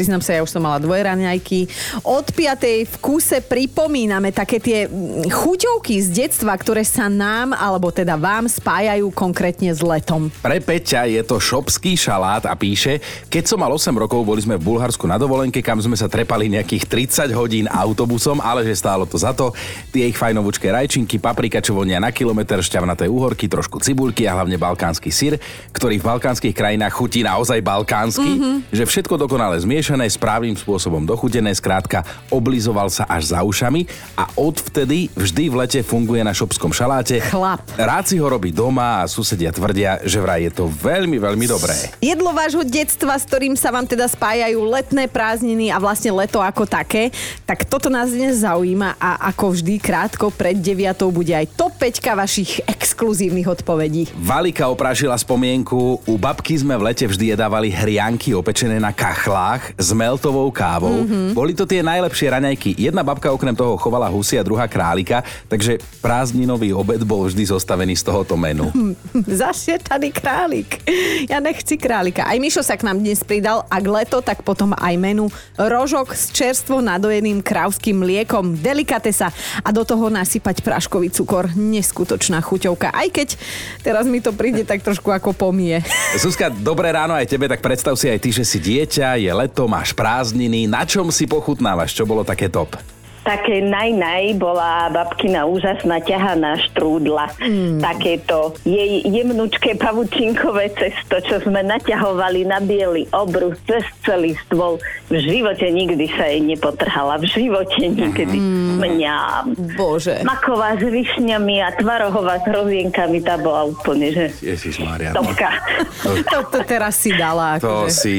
Priznám 0.00 0.24
sa, 0.24 0.32
ja 0.32 0.40
už 0.40 0.56
som 0.56 0.64
mala 0.64 0.80
dvoje 0.80 1.04
raňajky. 1.04 1.68
Od 2.08 2.24
piatej 2.32 2.88
v 2.88 2.94
kúse 3.04 3.36
pripomíname 3.44 4.32
také 4.32 4.56
tie 4.56 4.88
mm, 4.88 5.28
chuťovky 5.28 6.00
z 6.00 6.24
detstva, 6.24 6.56
ktoré 6.56 6.88
sa 6.88 7.12
nám, 7.12 7.52
alebo 7.52 7.92
teda 7.92 8.16
vám 8.16 8.48
spájajú 8.48 9.12
konkrétne 9.12 9.68
s 9.68 9.84
letom. 9.84 10.32
Pre 10.40 10.56
Peťa 10.64 11.04
je 11.04 11.20
to 11.20 11.36
šopský 11.36 12.00
šalát 12.00 12.48
a 12.48 12.56
píše, 12.56 13.04
keď 13.28 13.44
som 13.44 13.60
mal 13.60 13.68
8 13.68 13.92
rokov, 13.92 14.24
boli 14.24 14.40
sme 14.40 14.56
v 14.56 14.72
Bulharsku 14.72 15.04
na 15.04 15.20
dovolenke, 15.20 15.60
kam 15.60 15.76
sme 15.84 16.00
sa 16.00 16.08
trepali 16.08 16.48
nejakých 16.48 16.88
30 17.28 17.36
hodín 17.36 17.68
autobusom, 17.68 18.40
ale 18.40 18.64
že 18.64 18.80
stálo 18.80 19.04
to 19.04 19.20
za 19.20 19.36
to. 19.36 19.52
Tie 19.92 20.08
ich 20.08 20.16
fajnovúčké 20.16 20.72
rajčinky, 20.72 21.20
paprika, 21.20 21.60
čo 21.60 21.76
vonia 21.76 22.00
na 22.00 22.08
kilometr, 22.08 22.64
šťavnaté 22.64 23.04
úhorky, 23.04 23.52
trošku 23.52 23.84
cibulky 23.84 24.24
a 24.24 24.32
hlavne 24.32 24.56
balkánsky 24.56 25.12
syr, 25.12 25.36
ktorý 25.76 26.00
v 26.00 26.08
balkánskych 26.08 26.56
krajinách 26.56 26.96
chutí 26.96 27.20
naozaj 27.20 27.60
balkánsky, 27.60 28.32
mm-hmm. 28.40 28.56
že 28.72 28.88
všetko 28.88 29.20
dokonale 29.20 29.60
zmie 29.60 29.89
zmiešané, 29.90 30.06
správnym 30.06 30.54
spôsobom 30.54 31.02
dochutené, 31.02 31.50
skrátka 31.50 32.06
oblizoval 32.30 32.86
sa 32.94 33.10
až 33.10 33.34
za 33.34 33.42
ušami 33.42 33.90
a 34.14 34.30
odvtedy 34.38 35.10
vždy 35.18 35.50
v 35.50 35.54
lete 35.58 35.80
funguje 35.82 36.22
na 36.22 36.30
šopskom 36.30 36.70
šaláte. 36.70 37.18
Chlap. 37.18 37.66
Rád 37.74 38.06
si 38.06 38.14
ho 38.22 38.30
robí 38.30 38.54
doma 38.54 39.02
a 39.02 39.10
susedia 39.10 39.50
tvrdia, 39.50 39.98
že 40.06 40.22
vraj 40.22 40.46
je 40.46 40.52
to 40.54 40.70
veľmi, 40.70 41.18
veľmi 41.18 41.42
dobré. 41.50 41.74
Jedlo 41.98 42.30
vášho 42.30 42.62
detstva, 42.62 43.18
s 43.18 43.26
ktorým 43.26 43.58
sa 43.58 43.74
vám 43.74 43.82
teda 43.82 44.06
spájajú 44.06 44.62
letné 44.62 45.10
prázdniny 45.10 45.74
a 45.74 45.82
vlastne 45.82 46.14
leto 46.14 46.38
ako 46.38 46.70
také, 46.70 47.10
tak 47.42 47.66
toto 47.66 47.90
nás 47.90 48.14
dnes 48.14 48.46
zaujíma 48.46 48.94
a 48.94 49.26
ako 49.34 49.58
vždy 49.58 49.74
krátko 49.82 50.30
pred 50.30 50.54
9 50.54 51.02
bude 51.10 51.34
aj 51.34 51.50
top 51.58 51.74
5 51.82 52.14
vašich 52.14 52.62
exkluzívnych 52.62 53.50
odpovedí. 53.50 54.06
Valika 54.14 54.70
oprášila 54.70 55.18
spomienku, 55.18 56.06
u 56.06 56.14
babky 56.14 56.54
sme 56.54 56.78
v 56.78 56.94
lete 56.94 57.10
vždy 57.10 57.34
jedávali 57.34 57.74
hrianky 57.74 58.38
opečené 58.38 58.78
na 58.78 58.94
kachlách 58.94 59.79
s 59.80 59.96
meltovou 59.96 60.52
kávou. 60.52 61.08
Mm-hmm. 61.08 61.32
Boli 61.32 61.56
to 61.56 61.64
tie 61.64 61.80
najlepšie 61.80 62.28
raňajky. 62.28 62.76
Jedna 62.76 63.00
babka 63.00 63.32
okrem 63.32 63.56
toho 63.56 63.80
chovala 63.80 64.12
husy 64.12 64.36
a 64.36 64.44
druhá 64.44 64.68
králika, 64.68 65.24
takže 65.48 65.80
prázdninový 66.04 66.76
obed 66.76 67.00
bol 67.08 67.24
vždy 67.24 67.48
zostavený 67.48 67.96
z 67.96 68.04
tohoto 68.04 68.36
menu. 68.36 68.68
Zašietaný 69.40 70.12
králik. 70.12 70.84
Ja 71.24 71.40
nechci 71.40 71.80
králika. 71.80 72.28
Aj 72.28 72.36
Mišo 72.36 72.60
sa 72.60 72.76
k 72.76 72.84
nám 72.84 73.00
dnes 73.00 73.24
pridal. 73.24 73.64
Ak 73.72 73.84
leto, 73.88 74.20
tak 74.20 74.44
potom 74.44 74.76
aj 74.76 74.94
menu 75.00 75.32
rožok 75.56 76.12
s 76.12 76.28
čerstvo 76.28 76.84
nadojeným 76.84 77.40
krávským 77.40 78.04
mliekom. 78.04 78.60
Delikatesa 78.60 79.32
a 79.64 79.68
do 79.72 79.82
toho 79.88 80.12
nasypať 80.12 80.60
práškový 80.60 81.08
cukor. 81.08 81.48
Neskutočná 81.56 82.44
chuťovka. 82.44 82.92
Aj 82.92 83.08
keď 83.08 83.40
teraz 83.80 84.04
mi 84.04 84.20
to 84.20 84.36
príde 84.36 84.68
tak 84.68 84.84
trošku 84.84 85.08
ako 85.08 85.32
pomie. 85.32 85.80
Zuzka, 86.20 86.52
dobré 86.52 86.92
ráno 86.92 87.16
aj 87.16 87.24
tebe, 87.24 87.48
tak 87.48 87.64
predstav 87.64 87.96
si 87.96 88.10
aj 88.10 88.18
ty, 88.20 88.30
že 88.34 88.44
si 88.44 88.58
dieťa, 88.60 89.16
je 89.16 89.30
leto, 89.32 89.59
máš 89.66 89.96
prázdniny, 89.96 90.68
na 90.68 90.86
čom 90.86 91.08
si 91.08 91.26
pochutnávaš, 91.26 91.96
čo 91.96 92.06
bolo 92.06 92.22
také 92.22 92.46
top? 92.46 92.78
Také 93.20 93.60
naj-naj 93.60 94.40
bola 94.40 94.88
babkina 94.88 95.44
úžasná 95.44 96.00
ťahaná 96.00 96.56
štrúdla. 96.70 97.28
Mm. 97.36 97.78
Takéto 97.78 98.56
jej 98.64 99.04
jemnučké 99.04 99.76
pavučinkové 99.76 100.72
cesto, 100.72 101.20
čo 101.20 101.36
sme 101.44 101.60
naťahovali 101.60 102.48
na 102.48 102.58
biely 102.64 103.04
obrus 103.12 103.60
cez 103.68 103.84
celý 104.02 104.32
stôl. 104.48 104.80
V 105.12 105.20
živote 105.20 105.68
nikdy 105.68 106.08
sa 106.16 106.32
jej 106.32 106.40
nepotrhala. 106.40 107.20
V 107.20 107.28
živote 107.28 107.84
nikdy. 107.92 108.40
Mm. 108.40 108.80
Mňam. 108.80 109.44
Bože. 109.76 110.24
Maková 110.24 110.80
s 110.80 110.84
višňami 110.88 111.60
a 111.60 111.76
tvarohová 111.76 112.40
s 112.40 112.44
hrozienkami, 112.48 113.20
tá 113.20 113.36
bola 113.36 113.68
úplne, 113.68 114.16
že... 114.16 114.24
Ježišmária. 114.40 115.12
No. 115.12 115.20
Topka. 115.20 115.60
To, 116.08 116.38
to 116.48 116.58
teraz 116.64 116.96
si 116.96 117.12
dala. 117.12 117.60
To 117.60 117.84
akože. 117.84 117.92
si 117.92 118.14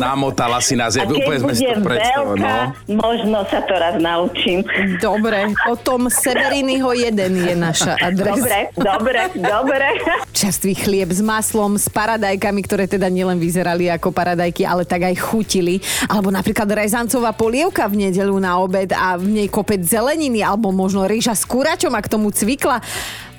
namotala 0.00 0.64
si 0.64 0.74
nás. 0.80 0.96
A 0.96 1.04
keď 1.04 1.12
úplne 1.12 1.38
sme 1.44 1.52
si 1.52 1.64
to 1.68 1.80
predstavili. 1.84 2.40
No. 2.40 2.72
Možno 3.04 3.38
sa 3.46 3.60
to 3.68 3.74
raz 3.76 4.00
naučí 4.00 4.39
naučím. 4.40 4.64
Dobre, 5.00 5.52
potom 5.66 6.08
Severinyho 6.08 6.92
jeden 6.96 7.32
je 7.36 7.54
naša 7.56 7.94
adresa. 8.00 8.36
Dobre, 8.40 8.58
dobre, 8.76 9.20
dobre. 9.36 9.86
Čerstvý 10.32 10.72
chlieb 10.74 11.10
s 11.12 11.20
maslom, 11.20 11.76
s 11.76 11.92
paradajkami, 11.92 12.60
ktoré 12.64 12.88
teda 12.88 13.12
nielen 13.12 13.36
vyzerali 13.36 13.92
ako 13.92 14.10
paradajky, 14.10 14.64
ale 14.64 14.88
tak 14.88 15.04
aj 15.04 15.16
chutili. 15.20 15.84
Alebo 16.08 16.32
napríklad 16.32 16.68
rezancová 16.72 17.36
polievka 17.36 17.84
v 17.86 18.08
nedelu 18.08 18.36
na 18.40 18.56
obed 18.56 18.90
a 18.96 19.20
v 19.20 19.44
nej 19.44 19.48
kopec 19.52 19.84
zeleniny, 19.84 20.40
alebo 20.40 20.72
možno 20.72 21.04
rýža 21.04 21.36
s 21.36 21.44
kuračom 21.44 21.92
a 21.92 22.00
k 22.00 22.10
tomu 22.10 22.32
cvikla 22.32 22.80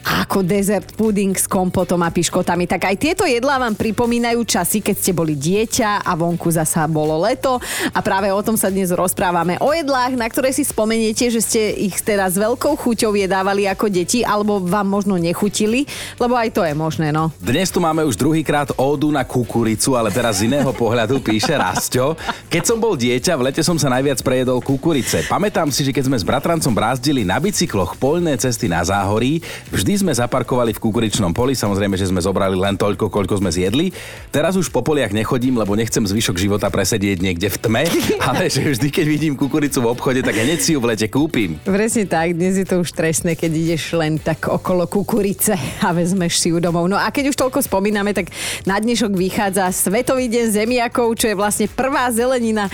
ako 0.02 0.42
dezert 0.42 0.98
puding 0.98 1.38
s 1.38 1.46
kompotom 1.46 2.02
a 2.02 2.10
piškotami. 2.10 2.66
Tak 2.66 2.90
aj 2.90 2.96
tieto 2.98 3.24
jedlá 3.24 3.62
vám 3.62 3.78
pripomínajú 3.78 4.42
časy, 4.44 4.82
keď 4.82 4.96
ste 4.98 5.12
boli 5.14 5.38
dieťa 5.38 6.04
a 6.04 6.12
vonku 6.18 6.50
zasa 6.50 6.90
bolo 6.90 7.22
leto 7.22 7.62
a 7.94 8.00
práve 8.02 8.34
o 8.34 8.42
tom 8.42 8.58
sa 8.58 8.74
dnes 8.74 8.90
rozprávame. 8.90 9.62
O 9.62 9.72
jedlách, 9.72 10.18
na 10.18 10.28
ktoré 10.28 10.50
si 10.52 10.66
spomeniete, 10.66 11.30
že 11.30 11.42
ste 11.42 11.62
ich 11.78 11.98
teraz 12.02 12.36
veľkou 12.36 12.74
chuťou 12.76 13.14
jedávali 13.14 13.70
ako 13.70 13.88
deti 13.88 14.26
alebo 14.26 14.58
vám 14.60 14.90
možno 14.90 15.16
nechutili, 15.16 15.86
lebo 16.18 16.34
aj 16.34 16.50
to 16.52 16.62
je 16.66 16.74
možné, 16.74 17.14
no. 17.14 17.30
Dnes 17.38 17.70
tu 17.70 17.78
máme 17.78 18.02
už 18.04 18.18
druhýkrát 18.18 18.74
ódu 18.76 19.14
na 19.14 19.22
kukuricu, 19.22 19.94
ale 19.94 20.10
teraz 20.10 20.42
z 20.42 20.50
iného 20.50 20.72
pohľadu 20.74 21.22
píše 21.22 21.54
Rasťo. 21.54 22.18
Keď 22.50 22.64
som 22.66 22.78
bol 22.82 22.98
dieťa, 22.98 23.38
v 23.38 23.52
lete 23.52 23.62
som 23.62 23.78
sa 23.78 23.88
najviac 23.94 24.20
prejedol 24.26 24.60
kukurice. 24.60 25.24
Pamätám 25.30 25.70
si, 25.70 25.86
že 25.86 25.94
keď 25.94 26.10
sme 26.10 26.18
s 26.18 26.26
bratrancom 26.26 26.74
brázdili 26.74 27.22
na 27.24 27.38
bicykloch 27.38 27.96
poľné 27.96 28.36
cesty 28.42 28.66
na 28.66 28.82
záhorí, 28.84 29.40
vždy 29.70 29.91
sme 29.98 30.14
zaparkovali 30.14 30.76
v 30.76 30.84
kukuričnom 30.84 31.34
poli, 31.34 31.58
samozrejme, 31.58 31.98
že 31.98 32.12
sme 32.12 32.22
zobrali 32.22 32.54
len 32.56 32.76
toľko, 32.76 33.10
koľko 33.10 33.42
sme 33.42 33.50
zjedli. 33.50 33.90
Teraz 34.30 34.60
už 34.60 34.70
po 34.70 34.84
poliach 34.84 35.16
nechodím, 35.16 35.58
lebo 35.58 35.74
nechcem 35.74 36.04
zvyšok 36.04 36.38
života 36.38 36.68
presedieť 36.70 37.24
niekde 37.24 37.48
v 37.50 37.58
tme, 37.58 37.84
ale 38.28 38.52
že 38.52 38.64
vždy, 38.64 38.88
keď 38.92 39.06
vidím 39.08 39.34
kukuricu 39.34 39.82
v 39.82 39.92
obchode, 39.92 40.22
tak 40.22 40.38
hneď 40.38 40.60
si 40.62 40.76
ju 40.76 40.80
v 40.84 40.94
lete 40.94 41.08
kúpim. 41.10 41.58
Presne 41.64 42.06
tak, 42.06 42.36
dnes 42.38 42.60
je 42.60 42.68
to 42.68 42.84
už 42.84 42.92
trestné, 42.94 43.34
keď 43.34 43.52
ideš 43.52 43.96
len 43.98 44.22
tak 44.22 44.52
okolo 44.52 44.86
kukurice 44.86 45.56
a 45.82 45.96
vezmeš 45.96 46.38
si 46.38 46.52
ju 46.52 46.62
domov. 46.62 46.86
No 46.92 47.00
a 47.00 47.10
keď 47.10 47.32
už 47.34 47.40
toľko 47.40 47.64
spomíname, 47.66 48.12
tak 48.12 48.30
na 48.68 48.78
dnešok 48.78 49.16
vychádza 49.16 49.72
Svetový 49.72 50.28
deň 50.28 50.46
zemiakov, 50.52 51.16
čo 51.18 51.32
je 51.32 51.36
vlastne 51.36 51.68
prvá 51.72 52.12
zelenina, 52.12 52.68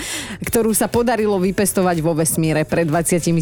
ktorú 0.44 0.74
sa 0.74 0.90
podarilo 0.90 1.38
vypestovať 1.38 1.96
vo 2.02 2.12
vesmíre 2.12 2.66
pred 2.66 2.88
27 2.88 3.32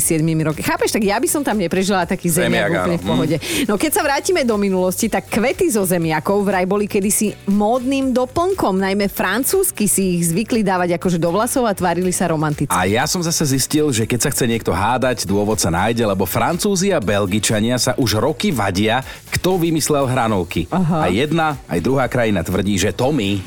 roky. 0.45 0.61
Chápeš, 0.61 0.95
tak 0.95 1.05
ja 1.05 1.17
by 1.17 1.29
som 1.31 1.43
tam 1.43 1.57
neprežila 1.59 2.05
taký 2.05 2.29
zemiak, 2.29 2.69
Zemiak, 2.69 2.83
úplne 2.83 2.99
v 2.99 3.07
pohode. 3.07 3.37
No 3.67 3.75
keď 3.75 3.99
sa 3.99 4.07
vrátime 4.07 4.47
do 4.47 4.55
minulosti, 4.55 5.11
tak 5.11 5.27
kvety 5.27 5.67
zo 5.75 5.83
zemiakov 5.83 6.47
vraj 6.47 6.63
boli 6.71 6.87
kedysi 6.87 7.35
módnym 7.51 8.15
doplnkom, 8.15 8.79
najmä 8.79 9.11
francúzsky 9.11 9.91
si 9.91 10.23
ich 10.23 10.31
zvykli 10.31 10.63
dávať 10.63 10.95
akože 10.95 11.19
do 11.19 11.35
vlasov 11.35 11.67
a 11.67 11.75
tvárili 11.75 12.15
sa 12.15 12.31
romanticky. 12.31 12.71
A 12.71 12.87
ja 12.87 13.11
som 13.11 13.19
zase 13.27 13.43
zistil, 13.43 13.91
že 13.91 14.07
keď 14.07 14.23
sa 14.23 14.31
chce 14.31 14.47
niekto 14.47 14.71
hádať, 14.71 15.27
dôvod 15.27 15.59
sa 15.59 15.75
nájde, 15.75 16.07
lebo 16.07 16.31
Francúzi 16.31 16.95
a 16.95 17.03
Belgičania 17.03 17.75
sa 17.75 17.99
už 17.99 18.23
roky 18.23 18.55
vadia, 18.55 19.03
kto 19.35 19.59
vymyslel 19.59 20.07
hranolky. 20.07 20.71
Aha. 20.71 21.03
A 21.03 21.07
jedna, 21.11 21.59
aj 21.67 21.83
druhá 21.83 22.07
krajina 22.07 22.47
tvrdí, 22.47 22.79
že 22.79 22.95
to 22.95 23.11
my. 23.11 23.43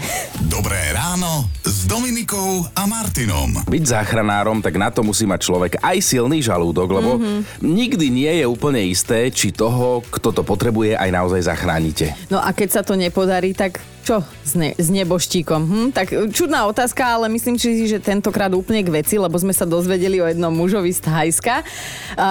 Dobré 0.51 0.83
ráno 0.91 1.47
s 1.63 1.87
Dominikou 1.87 2.67
a 2.75 2.83
Martinom. 2.91 3.63
Byť 3.71 3.83
záchranárom, 3.87 4.59
tak 4.59 4.75
na 4.75 4.91
to 4.91 4.99
musí 4.99 5.23
mať 5.23 5.47
človek 5.47 5.73
aj 5.79 6.03
silný 6.03 6.43
žalúdok, 6.43 6.91
lebo 6.91 7.15
mm-hmm. 7.15 7.63
nikdy 7.63 8.11
nie 8.11 8.33
je 8.43 8.45
úplne 8.51 8.83
isté, 8.83 9.31
či 9.31 9.55
toho, 9.55 10.03
kto 10.09 10.33
to 10.33 10.41
potrebuje, 10.41 10.97
aj 10.97 11.09
naozaj 11.13 11.45
zachránite. 11.45 12.17
No 12.33 12.41
a 12.41 12.49
keď 12.51 12.69
sa 12.69 12.81
to 12.81 12.97
nepodarí, 12.97 13.53
tak 13.53 13.77
čo 14.09 14.25
s, 14.25 14.57
ne- 14.57 14.73
s 14.73 14.89
neboštíkom? 14.89 15.61
Hm? 15.69 15.87
Tak 15.93 16.33
čudná 16.33 16.65
otázka, 16.65 17.05
ale 17.05 17.29
myslím 17.29 17.61
si, 17.61 17.85
že 17.85 18.01
tentokrát 18.01 18.49
úplne 18.57 18.81
k 18.81 18.89
veci, 18.89 19.21
lebo 19.21 19.37
sme 19.37 19.53
sa 19.53 19.69
dozvedeli 19.69 20.17
o 20.17 20.25
jednom 20.25 20.49
mužovi 20.49 20.89
z 20.89 21.05
Thajska. 21.05 21.61
A, 21.61 21.61
a, 21.61 22.29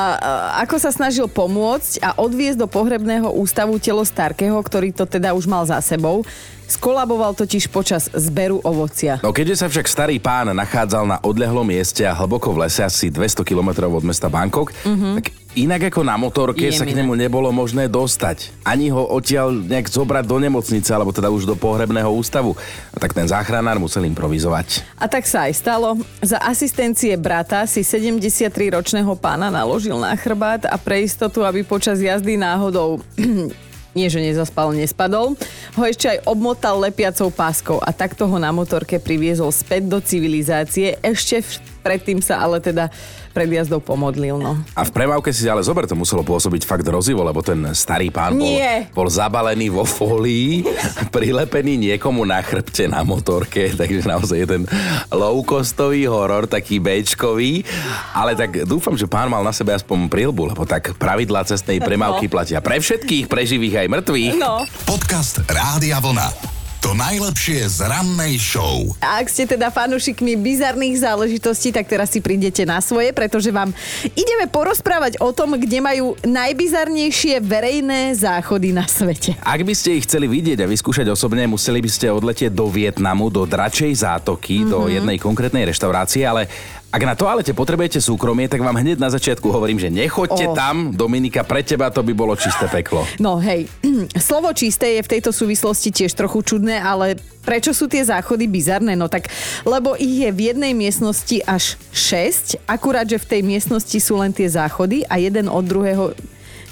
ako 0.66 0.75
sa 0.82 0.90
snažil 0.90 1.30
pomôcť 1.30 2.02
a 2.02 2.18
odviezť 2.18 2.58
do 2.58 2.66
pohrebného 2.66 3.30
ústavu 3.30 3.78
telo 3.78 4.02
Starkého, 4.02 4.58
ktorý 4.58 4.90
to 4.90 5.06
teda 5.06 5.30
už 5.38 5.47
mal 5.47 5.62
za 5.62 5.78
sebou. 5.78 6.26
Skolaboval 6.68 7.32
totiž 7.32 7.73
počas 7.73 8.12
zberu 8.12 8.61
ovocia. 8.61 9.23
No 9.25 9.32
keďže 9.32 9.64
sa 9.64 9.66
však 9.73 9.87
starý 9.88 10.20
pán 10.20 10.52
nachádzal 10.52 11.08
na 11.08 11.16
odľahlom 11.23 11.64
mieste 11.64 12.04
a 12.04 12.12
hlboko 12.12 12.52
v 12.52 12.68
lese 12.68 12.85
asi 12.85 13.08
200 13.08 13.40
km 13.40 13.88
od 13.88 14.04
mesta 14.04 14.28
Bangkok, 14.28 14.76
mm-hmm. 14.85 15.14
tak 15.16 15.32
inak 15.57 15.88
ako 15.88 16.05
na 16.05 16.19
motorke 16.21 16.69
sa 16.69 16.85
k 16.85 16.93
nemu 16.93 17.17
nebolo 17.17 17.49
možné 17.49 17.88
dostať. 17.88 18.52
Ani 18.67 18.93
ho 18.93 19.00
odtiaľ 19.09 19.52
nejak 19.52 19.88
zobrať 19.88 20.25
do 20.28 20.37
nemocnice, 20.37 20.90
alebo 20.93 21.14
teda 21.14 21.33
už 21.33 21.49
do 21.49 21.57
pohrebného 21.57 22.11
ústavu. 22.12 22.52
Tak 22.93 23.17
ten 23.17 23.25
záchranár 23.25 23.81
musel 23.81 24.05
improvizovať. 24.05 24.85
A 25.00 25.09
tak 25.09 25.25
sa 25.25 25.49
aj 25.49 25.52
stalo. 25.57 25.97
Za 26.21 26.43
asistencie 26.43 27.17
brata 27.17 27.64
si 27.64 27.81
73-ročného 27.81 29.12
pána 29.17 29.49
naložil 29.49 29.97
na 29.97 30.12
chrbát 30.19 30.69
a 30.69 30.76
pre 30.76 31.00
istotu, 31.07 31.47
aby 31.47 31.64
počas 31.64 32.02
jazdy 32.02 32.37
náhodou 32.37 33.00
nie 33.99 34.07
že 34.07 34.23
nezaspal, 34.23 34.71
nespadol, 34.71 35.35
ho 35.75 35.83
ešte 35.83 36.07
aj 36.07 36.23
obmotal 36.28 36.78
lepiacou 36.78 37.35
páskou 37.35 37.83
a 37.83 37.90
takto 37.90 38.31
ho 38.31 38.37
na 38.38 38.55
motorke 38.55 39.02
priviezol 39.02 39.50
späť 39.50 39.90
do 39.90 39.99
civilizácie. 39.99 40.95
Ešte 41.02 41.43
v- 41.43 41.59
predtým 41.88 42.21
sa 42.21 42.45
ale 42.45 42.61
teda 42.61 42.92
pred 43.33 43.49
jazdou 43.49 43.80
pomodlil. 43.80 44.37
No. 44.37 44.61
A 44.76 44.85
v 44.85 44.90
premávke 44.92 45.33
si 45.33 45.49
ale 45.49 45.64
zober, 45.64 45.88
to 45.88 45.97
muselo 45.97 46.21
pôsobiť 46.21 46.68
fakt 46.68 46.85
hrozivo, 46.85 47.25
lebo 47.25 47.40
ten 47.40 47.57
starý 47.73 48.12
pán 48.12 48.37
bol, 48.37 48.45
Nie. 48.45 48.92
bol 48.92 49.09
zabalený 49.09 49.73
vo 49.73 49.88
fólii, 49.88 50.68
prilepený 51.16 51.80
niekomu 51.80 52.28
na 52.28 52.45
chrbte 52.45 52.85
na 52.85 53.00
motorke, 53.00 53.73
takže 53.80 54.04
naozaj 54.04 54.37
jeden 54.45 54.62
low-costový 55.09 56.04
horor, 56.04 56.45
taký 56.45 56.76
bečkový. 56.76 57.64
Ale 58.12 58.37
tak 58.37 58.68
dúfam, 58.68 58.92
že 58.92 59.09
pán 59.09 59.33
mal 59.33 59.40
na 59.40 59.54
sebe 59.57 59.73
aspoň 59.73 60.12
prilbu, 60.12 60.52
lebo 60.52 60.68
tak 60.68 60.92
pravidlá 61.00 61.49
cestnej 61.49 61.80
premávky 61.80 62.28
platia 62.28 62.61
pre 62.61 62.76
všetkých, 62.76 63.30
pre 63.30 63.49
živých 63.49 63.87
aj 63.87 63.88
mŕtvych. 63.88 64.35
no. 64.37 64.68
Podcast 64.85 65.40
Rádia 65.49 66.02
Vlna. 66.04 66.58
To 66.78 66.94
najlepšie 66.94 67.66
z 67.66 67.90
rannej 67.90 68.38
show. 68.38 68.94
A 69.02 69.18
ak 69.18 69.26
ste 69.26 69.50
teda 69.50 69.66
fanúšikmi 69.66 70.38
bizarných 70.38 71.02
záležitostí, 71.02 71.75
tak 71.75 71.90
teraz 71.90 72.14
si 72.14 72.23
prídete 72.23 72.62
na 72.62 72.78
svoje, 72.78 73.11
pretože 73.11 73.50
vám 73.50 73.75
ideme 74.14 74.47
porozprávať 74.47 75.18
o 75.18 75.35
tom, 75.35 75.58
kde 75.58 75.82
majú 75.82 76.14
najbizarnejšie 76.23 77.42
verejné 77.42 78.14
záchody 78.14 78.70
na 78.70 78.87
svete. 78.87 79.35
Ak 79.42 79.58
by 79.66 79.75
ste 79.75 79.99
ich 79.99 80.06
chceli 80.06 80.30
vidieť 80.30 80.62
a 80.62 80.70
vyskúšať 80.70 81.11
osobne, 81.11 81.50
museli 81.50 81.82
by 81.82 81.90
ste 81.90 82.14
odletieť 82.14 82.54
do 82.54 82.70
Vietnamu, 82.70 83.26
do 83.26 83.42
dračej 83.42 83.90
zátoky, 83.99 84.62
mm-hmm. 84.62 84.70
do 84.70 84.87
jednej 84.87 85.18
konkrétnej 85.18 85.66
reštaurácie, 85.66 86.23
ale 86.23 86.47
ak 86.88 87.02
na 87.04 87.12
toalete 87.12 87.52
potrebujete 87.52 88.00
súkromie, 88.00 88.49
tak 88.49 88.64
vám 88.64 88.80
hneď 88.80 88.97
na 88.97 89.12
začiatku 89.12 89.45
hovorím, 89.45 89.76
že 89.76 89.92
nechoďte 89.92 90.47
Oh. 90.49 90.57
tam, 90.57 90.97
Dominika, 90.97 91.45
pre 91.45 91.61
teba 91.61 91.92
to 91.92 92.00
by 92.00 92.16
bolo 92.16 92.33
čisté 92.33 92.64
peklo. 92.64 93.04
No 93.21 93.37
hej, 93.37 93.68
slovo 94.16 94.49
čisté 94.57 94.97
je 94.97 95.04
v 95.04 95.12
tejto 95.18 95.28
súvislosti 95.28 95.92
tiež 95.92 96.16
trochu 96.16 96.40
čudné, 96.40 96.80
ale 96.80 97.21
prečo 97.45 97.76
sú 97.76 97.92
tie 97.92 98.00
záchody 98.00 98.49
bizarné? 98.49 98.97
No 98.97 99.04
tak, 99.04 99.28
lebo 99.68 100.00
ich 100.00 100.25
je 100.25 100.30
v 100.33 100.40
jednej 100.49 100.73
miestnosti 100.73 101.45
až 101.45 101.76
6, 101.92 102.57
akurát, 102.64 103.04
že 103.04 103.21
v 103.21 103.37
tej 103.37 103.40
miestnosti 103.45 103.99
sú 104.00 104.16
len 104.16 104.33
tie 104.33 104.49
záchody 104.49 105.04
a 105.12 105.21
jeden 105.21 105.52
od 105.52 105.64
druhého 105.68 106.16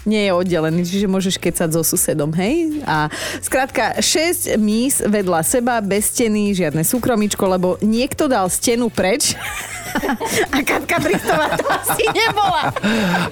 nie 0.06 0.22
je 0.22 0.32
oddelený, 0.32 0.86
čiže 0.86 1.10
môžeš 1.10 1.34
kecať 1.34 1.74
so 1.74 1.82
susedom, 1.82 2.30
hej? 2.38 2.78
A 2.86 3.10
skrátka, 3.42 3.98
6 3.98 4.54
mís 4.54 5.02
vedľa 5.02 5.42
seba, 5.42 5.82
bez 5.82 6.14
steny, 6.14 6.54
žiadne 6.54 6.86
súkromičko, 6.86 7.42
lebo 7.42 7.74
niekto 7.82 8.30
dal 8.30 8.46
stenu 8.46 8.86
preč 8.86 9.34
a 10.52 10.58
Katka 10.62 10.96
Bristová 11.00 11.56
to 11.56 11.66
asi 11.66 12.04
nebola. 12.12 12.70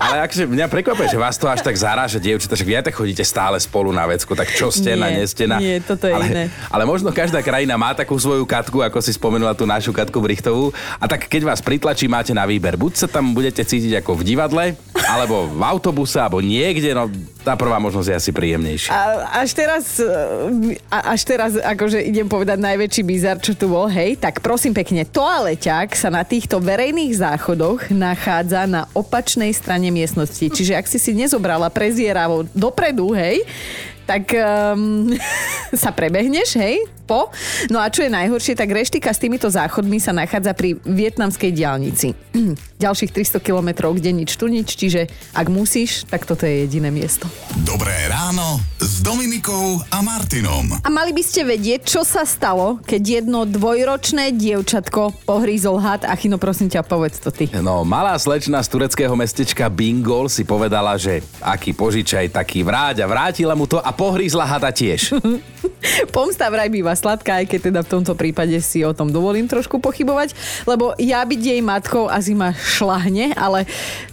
Ale 0.00 0.16
akže 0.24 0.48
mňa 0.48 0.66
prekvapuje, 0.68 1.12
že 1.12 1.18
vás 1.20 1.36
to 1.36 1.46
až 1.46 1.60
tak 1.60 1.76
zaráža, 1.76 2.18
dievčatá, 2.18 2.54
že 2.56 2.66
vy 2.66 2.80
aj 2.80 2.84
tak 2.90 2.94
chodíte 2.96 3.24
stále 3.24 3.56
spolu 3.60 3.90
na 3.92 4.04
vecku, 4.08 4.32
tak 4.32 4.50
čo 4.52 4.70
stena, 4.72 5.10
Nie, 5.10 5.24
nestena. 5.24 5.56
nie, 5.60 5.78
toto 5.80 6.08
je 6.08 6.14
ale, 6.14 6.26
iné. 6.30 6.44
Ale 6.70 6.84
možno 6.88 7.10
každá 7.12 7.40
krajina 7.44 7.74
má 7.78 7.92
takú 7.92 8.16
svoju 8.16 8.44
katku, 8.48 8.80
ako 8.80 8.98
si 9.00 9.12
spomenula 9.14 9.52
tú 9.56 9.68
našu 9.68 9.92
katku 9.94 10.18
Brichtovú. 10.20 10.70
A 10.98 11.04
tak 11.04 11.26
keď 11.28 11.48
vás 11.54 11.60
pritlačí, 11.60 12.08
máte 12.08 12.32
na 12.32 12.44
výber. 12.48 12.78
Buď 12.78 13.04
sa 13.04 13.06
tam 13.06 13.32
budete 13.36 13.62
cítiť 13.62 14.00
ako 14.02 14.20
v 14.20 14.22
divadle, 14.22 14.64
alebo 15.04 15.50
v 15.50 15.62
autobuse, 15.62 16.16
alebo 16.16 16.40
niekde, 16.40 16.96
no 16.96 17.10
tá 17.44 17.60
prvá 17.60 17.76
možnosť 17.76 18.08
je 18.08 18.16
asi 18.16 18.30
príjemnejšia. 18.32 18.90
A 18.90 19.00
až 19.44 19.52
teraz, 19.52 20.00
e, 20.00 20.80
a 20.88 21.12
až 21.12 21.20
teraz 21.28 21.60
akože 21.60 22.00
idem 22.00 22.24
povedať 22.24 22.56
najväčší 22.56 23.02
bizar, 23.04 23.36
čo 23.36 23.52
tu 23.52 23.68
bol, 23.68 23.84
hej, 23.84 24.16
tak 24.16 24.40
prosím 24.40 24.72
pekne, 24.72 25.04
toaleťák 25.04 25.92
sa 25.92 26.08
na 26.08 26.24
týchto 26.24 26.53
verejných 26.58 27.14
záchodoch 27.14 27.88
nachádza 27.94 28.66
na 28.66 28.86
opačnej 28.92 29.54
strane 29.54 29.88
miestnosti. 29.94 30.50
Čiže 30.50 30.74
ak 30.74 30.86
si 30.90 30.98
si 30.98 31.14
nezobrala 31.14 31.70
prezieravo 31.70 32.44
dopredu, 32.52 33.14
hej, 33.14 33.42
tak 34.04 34.32
um, 34.36 35.10
sa 35.82 35.90
prebehneš, 35.90 36.56
hej, 36.60 36.84
po. 37.04 37.28
No 37.68 37.78
a 37.80 37.92
čo 37.92 38.04
je 38.04 38.10
najhoršie, 38.10 38.56
tak 38.56 38.72
reštika 38.72 39.12
s 39.12 39.20
týmito 39.20 39.46
záchodmi 39.52 40.00
sa 40.00 40.16
nachádza 40.16 40.56
pri 40.56 40.80
vietnamskej 40.82 41.52
diálnici. 41.52 42.16
Ďalších 42.84 43.12
300 43.12 43.44
kilometrov, 43.44 43.96
kde 43.96 44.12
nič 44.12 44.36
tu 44.40 44.48
nič, 44.48 44.72
čiže 44.76 45.08
ak 45.36 45.46
musíš, 45.52 46.08
tak 46.08 46.24
toto 46.24 46.48
je 46.48 46.64
jediné 46.64 46.88
miesto. 46.88 47.28
Dobré 47.64 47.92
ráno 48.08 48.60
s 48.80 49.04
Dominikou 49.04 49.80
a 49.92 50.00
Martinom. 50.00 50.80
A 50.80 50.88
mali 50.88 51.12
by 51.12 51.22
ste 51.24 51.44
vedieť, 51.44 51.84
čo 51.84 52.02
sa 52.02 52.24
stalo, 52.24 52.80
keď 52.84 53.24
jedno 53.24 53.44
dvojročné 53.44 54.32
dievčatko 54.36 55.24
pohrízol 55.28 55.80
had. 55.80 56.08
Achino, 56.08 56.40
prosím 56.40 56.72
ťa, 56.72 56.84
povedz 56.84 57.20
to 57.20 57.30
ty. 57.32 57.48
No, 57.60 57.84
malá 57.84 58.16
slečna 58.16 58.64
z 58.64 58.68
tureckého 58.72 59.12
mestečka 59.16 59.68
Bingol 59.68 60.28
si 60.32 60.44
povedala, 60.44 60.96
že 60.96 61.20
aký 61.40 61.76
požičaj, 61.76 62.32
taký 62.32 62.64
vráť 62.64 63.04
a 63.04 63.06
vrátila 63.08 63.52
mu 63.56 63.68
to 63.68 63.80
a 63.80 63.90
pohrízla 63.94 64.44
hada 64.44 64.74
tiež. 64.74 65.14
Pomsta 66.14 66.48
vraj 66.48 66.68
býva 66.68 66.96
sladká, 66.96 67.44
aj 67.44 67.46
keď 67.48 67.60
teda 67.70 67.80
v 67.84 67.92
tomto 67.98 68.12
prípade 68.16 68.56
si 68.60 68.82
o 68.82 68.96
tom 68.96 69.12
dovolím 69.12 69.46
trošku 69.46 69.78
pochybovať, 69.80 70.32
lebo 70.64 70.96
ja 70.96 71.20
byť 71.24 71.40
jej 71.40 71.60
matkou 71.60 72.08
asi 72.08 72.32
ma 72.32 72.56
šlahne, 72.56 73.36
ale 73.36 73.68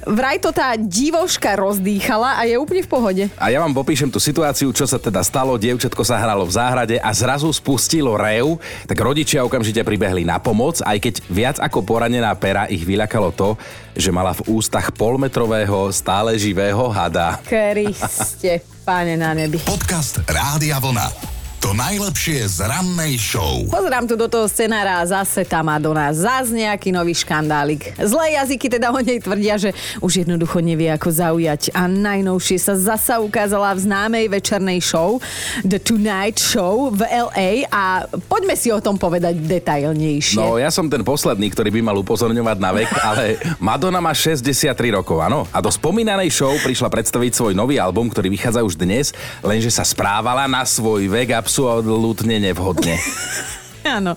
vraj 0.05 0.39
to 0.39 0.51
tá 0.51 0.75
divoška 0.75 1.55
rozdýchala 1.55 2.39
a 2.39 2.47
je 2.47 2.55
úplne 2.59 2.83
v 2.83 2.89
pohode. 2.91 3.23
A 3.39 3.49
ja 3.49 3.59
vám 3.63 3.71
popíšem 3.75 4.11
tú 4.11 4.19
situáciu, 4.19 4.71
čo 4.75 4.83
sa 4.87 4.99
teda 4.99 5.23
stalo. 5.23 5.55
Dievčatko 5.55 6.03
sa 6.03 6.19
hralo 6.19 6.43
v 6.43 6.55
záhrade 6.55 6.95
a 6.99 7.09
zrazu 7.15 7.47
spustilo 7.51 8.19
rev, 8.19 8.59
tak 8.87 8.99
rodičia 8.99 9.43
okamžite 9.47 9.83
pribehli 9.87 10.27
na 10.27 10.37
pomoc, 10.39 10.79
aj 10.83 10.97
keď 10.99 11.13
viac 11.31 11.57
ako 11.59 11.83
poranená 11.87 12.31
pera 12.35 12.67
ich 12.67 12.83
vyľakalo 12.83 13.31
to, 13.31 13.55
že 13.95 14.11
mala 14.11 14.31
v 14.35 14.45
ústach 14.51 14.91
polmetrového 14.95 15.91
stále 15.91 16.35
živého 16.39 16.87
hada. 16.91 17.39
Kriste, 17.43 18.63
páne 18.91 19.15
na 19.15 19.31
nebi. 19.31 19.55
Podcast 19.63 20.19
Rádia 20.27 20.75
Vlna. 20.75 21.30
To 21.61 21.77
najlepšie 21.77 22.41
z 22.57 22.65
rannej 22.65 23.21
show. 23.21 23.61
Pozerám 23.69 24.09
tu 24.09 24.17
do 24.17 24.25
toho 24.25 24.49
scenára 24.49 24.97
a 24.97 25.05
zase 25.05 25.45
tá 25.45 25.61
Madonna, 25.61 26.09
zás 26.09 26.49
nejaký 26.49 26.89
nový 26.89 27.13
škandálik. 27.13 27.93
Zlé 28.01 28.33
jazyky 28.33 28.65
teda 28.65 28.89
o 28.89 28.97
nej 28.97 29.21
tvrdia, 29.21 29.61
že 29.61 29.69
už 30.01 30.25
jednoducho 30.25 30.57
nevie 30.57 30.89
ako 30.89 31.13
zaujať 31.13 31.69
a 31.77 31.85
najnovšie 31.85 32.57
sa 32.57 32.73
zasa 32.73 33.21
ukázala 33.21 33.77
v 33.77 33.79
známej 33.85 34.25
večernej 34.33 34.81
show 34.81 35.21
The 35.61 35.77
Tonight 35.77 36.41
Show 36.41 36.97
v 36.97 37.05
LA 37.05 37.69
a 37.69 38.09
poďme 38.25 38.57
si 38.57 38.73
o 38.73 38.81
tom 38.81 38.97
povedať 38.97 39.37
detailnejšie. 39.37 40.41
No, 40.41 40.57
ja 40.57 40.73
som 40.73 40.89
ten 40.89 41.05
posledný, 41.05 41.45
ktorý 41.53 41.69
by 41.77 41.93
mal 41.93 41.97
upozorňovať 42.01 42.57
na 42.57 42.73
vek, 42.73 42.89
ale 43.13 43.37
Madonna 43.61 44.01
má 44.01 44.17
63 44.17 44.73
rokov, 44.97 45.21
áno. 45.21 45.45
A 45.53 45.61
do 45.61 45.69
spomínanej 45.69 46.33
show 46.33 46.57
prišla 46.65 46.89
predstaviť 46.89 47.37
svoj 47.37 47.53
nový 47.53 47.77
album, 47.77 48.09
ktorý 48.09 48.33
vychádza 48.33 48.65
už 48.65 48.81
dnes, 48.81 49.13
lenže 49.45 49.69
sa 49.69 49.85
správala 49.85 50.49
na 50.49 50.65
svoj 50.65 51.05
vek 51.05 51.37
a 51.59 51.75
absolútne 51.75 52.39
nevhodne. 52.39 52.95
Áno. 53.97 54.13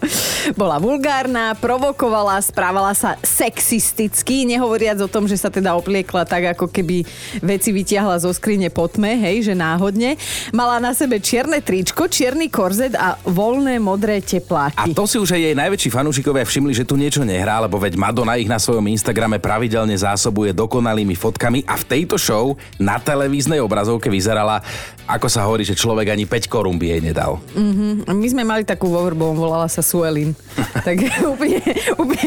Bola 0.54 0.76
vulgárna, 0.76 1.56
provokovala, 1.56 2.37
správala 2.44 2.92
sa 2.92 3.16
sexisticky, 3.25 4.44
nehovoriac 4.44 5.00
o 5.00 5.09
tom, 5.09 5.25
že 5.25 5.40
sa 5.40 5.49
teda 5.49 5.73
opliekla 5.73 6.28
tak, 6.28 6.56
ako 6.56 6.68
keby 6.68 7.04
veci 7.40 7.73
vytiahla 7.73 8.21
zo 8.21 8.30
skrine 8.33 8.68
po 8.68 8.85
tme, 8.85 9.16
hej, 9.16 9.49
že 9.49 9.54
náhodne. 9.56 10.21
Mala 10.52 10.80
na 10.80 10.92
sebe 10.92 11.16
čierne 11.21 11.64
tričko, 11.64 12.09
čierny 12.09 12.52
korzet 12.52 12.92
a 12.97 13.16
voľné 13.25 13.80
modré 13.80 14.21
tepláky. 14.21 14.76
A 14.76 14.85
to 14.92 15.09
si 15.09 15.16
už 15.16 15.33
aj 15.33 15.40
jej 15.40 15.54
najväčší 15.56 15.88
fanúšikovia 15.88 16.44
všimli, 16.44 16.73
že 16.76 16.85
tu 16.85 17.00
niečo 17.00 17.25
nehrá, 17.25 17.64
lebo 17.64 17.80
veď 17.80 17.97
Madonna 17.97 18.37
ich 18.37 18.50
na 18.50 18.61
svojom 18.61 18.85
Instagrame 18.92 19.40
pravidelne 19.40 19.97
zásobuje 19.97 20.52
dokonalými 20.52 21.16
fotkami 21.16 21.64
a 21.64 21.80
v 21.80 21.85
tejto 21.88 22.21
show 22.21 22.52
na 22.76 23.00
televíznej 23.00 23.64
obrazovke 23.64 24.12
vyzerala, 24.12 24.61
ako 25.09 25.26
sa 25.28 25.49
hovorí, 25.49 25.64
že 25.64 25.76
človek 25.76 26.12
ani 26.12 26.28
5 26.28 26.52
korún 26.52 26.76
by 26.76 26.97
jej 26.97 27.00
nedal. 27.00 27.40
Mm-hmm. 27.56 28.12
My 28.12 28.26
sme 28.28 28.42
mali 28.44 28.62
takú 28.68 28.92
vo 28.92 29.04
Vrbovom, 29.04 29.53
volala 29.54 29.70
sa 29.70 29.87
Suelin. 29.87 30.34
tak 30.87 30.99
úplne, 31.30 31.62
úplne... 31.94 32.26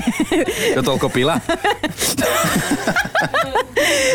To 0.79 0.96
toľko 0.96 1.12
pila? 1.12 1.36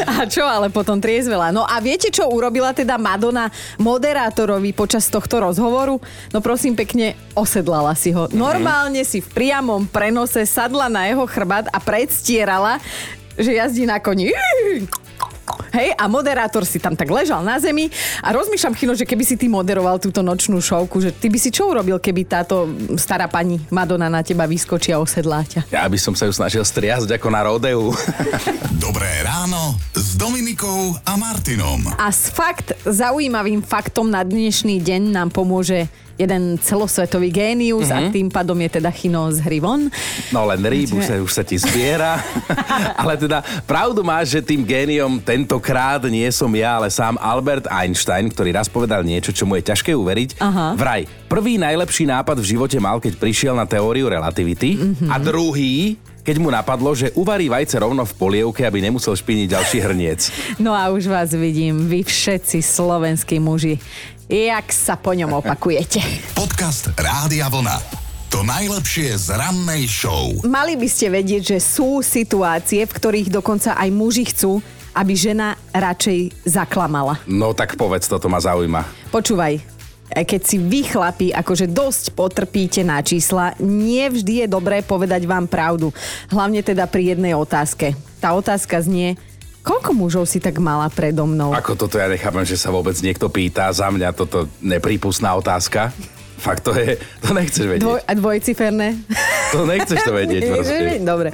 a 0.09 0.25
čo 0.25 0.49
ale 0.49 0.73
potom 0.73 0.97
triezvela? 0.97 1.52
No 1.52 1.69
a 1.69 1.76
viete, 1.85 2.09
čo 2.09 2.33
urobila 2.33 2.73
teda 2.73 2.97
Madonna 2.97 3.52
moderátorovi 3.76 4.73
počas 4.73 5.12
tohto 5.12 5.45
rozhovoru? 5.45 6.00
No 6.33 6.40
prosím 6.40 6.73
pekne, 6.73 7.21
osedlala 7.37 7.92
si 7.92 8.16
ho. 8.16 8.33
Normálne 8.33 9.04
si 9.04 9.21
v 9.21 9.28
priamom 9.28 9.85
prenose 9.85 10.49
sadla 10.49 10.88
na 10.88 11.04
jeho 11.04 11.28
chrbát 11.28 11.69
a 11.69 11.76
predstierala, 11.85 12.81
že 13.37 13.61
jazdí 13.61 13.85
na 13.85 14.00
koni. 14.00 14.33
Hej, 15.73 15.97
a 15.97 16.05
moderátor 16.05 16.69
si 16.69 16.76
tam 16.76 16.93
tak 16.93 17.09
ležal 17.09 17.41
na 17.41 17.57
zemi 17.57 17.88
a 18.21 18.29
rozmýšľam, 18.37 18.76
Chino, 18.76 18.93
že 18.93 19.09
keby 19.09 19.25
si 19.25 19.41
ty 19.41 19.49
moderoval 19.49 19.97
túto 19.97 20.21
nočnú 20.21 20.61
šovku, 20.61 21.00
že 21.00 21.17
ty 21.17 21.33
by 21.33 21.38
si 21.41 21.49
čo 21.49 21.73
urobil, 21.73 21.97
keby 21.97 22.29
táto 22.29 22.69
stará 23.00 23.25
pani 23.25 23.57
Madonna 23.73 24.12
na 24.12 24.21
teba 24.21 24.45
vyskočí 24.45 24.93
a 24.93 25.00
osedlá 25.00 25.41
ťa? 25.49 25.73
Ja 25.73 25.88
by 25.88 25.97
som 25.97 26.12
sa 26.12 26.29
ju 26.29 26.33
snažil 26.37 26.61
striasť 26.61 27.17
ako 27.17 27.29
na 27.33 27.41
rodeu. 27.49 27.88
Dobré 28.85 29.09
ráno 29.25 29.81
s 29.97 30.12
Dominikou 30.12 30.93
a 31.09 31.17
Martinom. 31.17 31.88
A 31.97 32.12
s 32.12 32.29
fakt 32.29 32.76
zaujímavým 32.85 33.64
faktom 33.64 34.12
na 34.12 34.21
dnešný 34.21 34.76
deň 34.76 35.09
nám 35.09 35.33
pomôže 35.33 35.88
jeden 36.23 36.57
celosvetový 36.62 37.35
génius 37.35 37.91
mm-hmm. 37.91 37.99
a 37.99 38.09
mhm. 38.09 38.12
tým 38.14 38.29
pádom 38.31 38.59
je 38.62 38.71
teda 38.79 38.91
Chino 38.95 39.26
z 39.35 39.43
hry 39.43 39.59
von. 39.59 39.91
No 40.31 40.47
len 40.47 40.62
rýb, 40.62 40.95
už 40.95 41.02
sa, 41.02 41.14
už 41.19 41.33
sa 41.33 41.43
ti 41.43 41.59
zbiera. 41.59 42.23
ale 43.02 43.19
teda 43.19 43.43
pravdu 43.67 44.07
máš, 44.07 44.38
že 44.38 44.41
tým 44.41 44.62
géniom 44.62 45.19
tentokrát 45.19 46.02
nie 46.07 46.26
som 46.31 46.50
ja, 46.55 46.79
ale 46.79 46.88
sám 46.88 47.19
Albert 47.19 47.67
Einstein, 47.67 48.31
ktorý 48.31 48.55
raz 48.55 48.71
povedal 48.71 49.02
niečo, 49.02 49.35
čo 49.35 49.43
mu 49.43 49.59
je 49.59 49.67
ťažké 49.67 49.91
uveriť. 49.93 50.38
Aha. 50.38 50.79
Vraj, 50.79 51.11
prvý 51.26 51.59
najlepší 51.59 52.07
nápad 52.07 52.38
v 52.38 52.47
živote 52.55 52.79
mal, 52.79 53.02
keď 53.02 53.19
prišiel 53.19 53.55
na 53.59 53.67
teóriu 53.67 54.07
relativity 54.07 54.79
mm-hmm. 54.79 55.11
a 55.11 55.17
druhý 55.19 55.99
keď 56.23 56.38
mu 56.38 56.55
napadlo, 56.55 56.95
že 56.95 57.11
uvarí 57.19 57.50
vajce 57.50 57.83
rovno 57.83 58.07
v 58.07 58.14
polievke, 58.14 58.62
aby 58.62 58.79
nemusel 58.79 59.11
špiniť 59.19 59.59
ďalší 59.59 59.79
hrniec. 59.83 60.21
No 60.62 60.71
a 60.71 60.95
už 60.95 61.11
vás 61.11 61.35
vidím, 61.35 61.91
vy 61.91 62.06
všetci 62.06 62.63
slovenskí 62.63 63.43
muži 63.43 63.82
jak 64.32 64.73
sa 64.73 64.97
po 64.97 65.12
ňom 65.12 65.45
opakujete. 65.45 66.00
Podcast 66.32 66.88
Rádia 66.97 67.52
Vlna. 67.52 67.76
To 68.32 68.40
najlepšie 68.40 69.12
z 69.21 69.36
rannej 69.36 69.84
show. 69.84 70.32
Mali 70.49 70.73
by 70.73 70.88
ste 70.88 71.12
vedieť, 71.12 71.52
že 71.52 71.58
sú 71.60 72.00
situácie, 72.00 72.88
v 72.88 72.97
ktorých 72.97 73.28
dokonca 73.28 73.76
aj 73.76 73.92
muži 73.92 74.25
chcú, 74.32 74.64
aby 74.97 75.12
žena 75.12 75.60
radšej 75.76 76.49
zaklamala. 76.49 77.21
No 77.28 77.52
tak 77.52 77.76
povedz, 77.76 78.08
toto 78.08 78.32
ma 78.32 78.40
zaujíma. 78.40 79.12
Počúvaj, 79.12 79.60
keď 80.16 80.40
si 80.49 80.56
vy 80.56 80.80
chlapi 80.88 81.28
akože 81.36 81.68
dosť 81.68 82.16
potrpíte 82.16 82.80
na 82.80 83.04
čísla, 83.04 83.52
nie 83.60 84.08
vždy 84.08 84.45
je 84.45 84.47
dobré 84.49 84.80
povedať 84.80 85.28
vám 85.28 85.45
pravdu. 85.45 85.92
Hlavne 86.32 86.64
teda 86.64 86.88
pri 86.88 87.12
jednej 87.12 87.36
otázke. 87.36 87.92
Tá 88.16 88.32
otázka 88.32 88.80
znie, 88.80 89.21
Koľko 89.63 89.95
mužov 89.95 90.25
si 90.27 90.43
tak 90.43 90.59
mala 90.59 90.91
predo 90.91 91.23
mnou? 91.23 91.55
Ako 91.55 91.79
toto 91.79 91.95
ja 91.95 92.11
nechápem, 92.11 92.43
že 92.43 92.59
sa 92.59 92.75
vôbec 92.75 92.99
niekto 92.99 93.31
pýta. 93.31 93.71
Za 93.71 93.95
mňa 93.95 94.11
toto 94.11 94.51
neprípustná 94.59 95.31
otázka. 95.39 95.95
Fakt 96.43 96.67
to 96.67 96.75
je, 96.75 96.99
to 97.23 97.31
nechceš 97.31 97.71
vedieť. 97.71 97.87
Dvoj, 97.87 98.01
a 98.03 98.13
dvojciferné? 98.19 98.89
To 99.55 99.63
nechceš 99.63 100.03
to 100.03 100.11
vedieť 100.11 100.43
proste. 100.51 100.99
Dobre. 100.99 101.31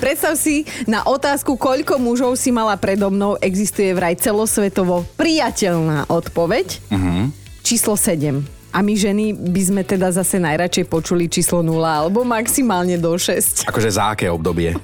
Predstav 0.00 0.40
si, 0.40 0.64
na 0.88 1.04
otázku, 1.04 1.60
koľko 1.60 2.00
mužov 2.00 2.40
si 2.40 2.48
mala 2.48 2.80
predo 2.80 3.12
mnou, 3.12 3.36
existuje 3.44 3.92
vraj 3.92 4.16
celosvetovo 4.16 5.04
priateľná 5.20 6.08
odpoveď. 6.08 6.80
Uh-huh. 6.88 7.28
Číslo 7.60 8.00
7. 8.00 8.57
A 8.78 8.82
my 8.86 8.94
ženy 8.94 9.34
by 9.34 9.58
sme 9.58 9.82
teda 9.82 10.14
zase 10.14 10.38
najradšej 10.38 10.86
počuli 10.86 11.26
číslo 11.26 11.66
0 11.66 11.82
alebo 11.82 12.22
maximálne 12.22 12.94
do 12.94 13.10
6. 13.10 13.66
Akože 13.66 13.90
za 13.90 14.14
aké 14.14 14.30
obdobie? 14.30 14.78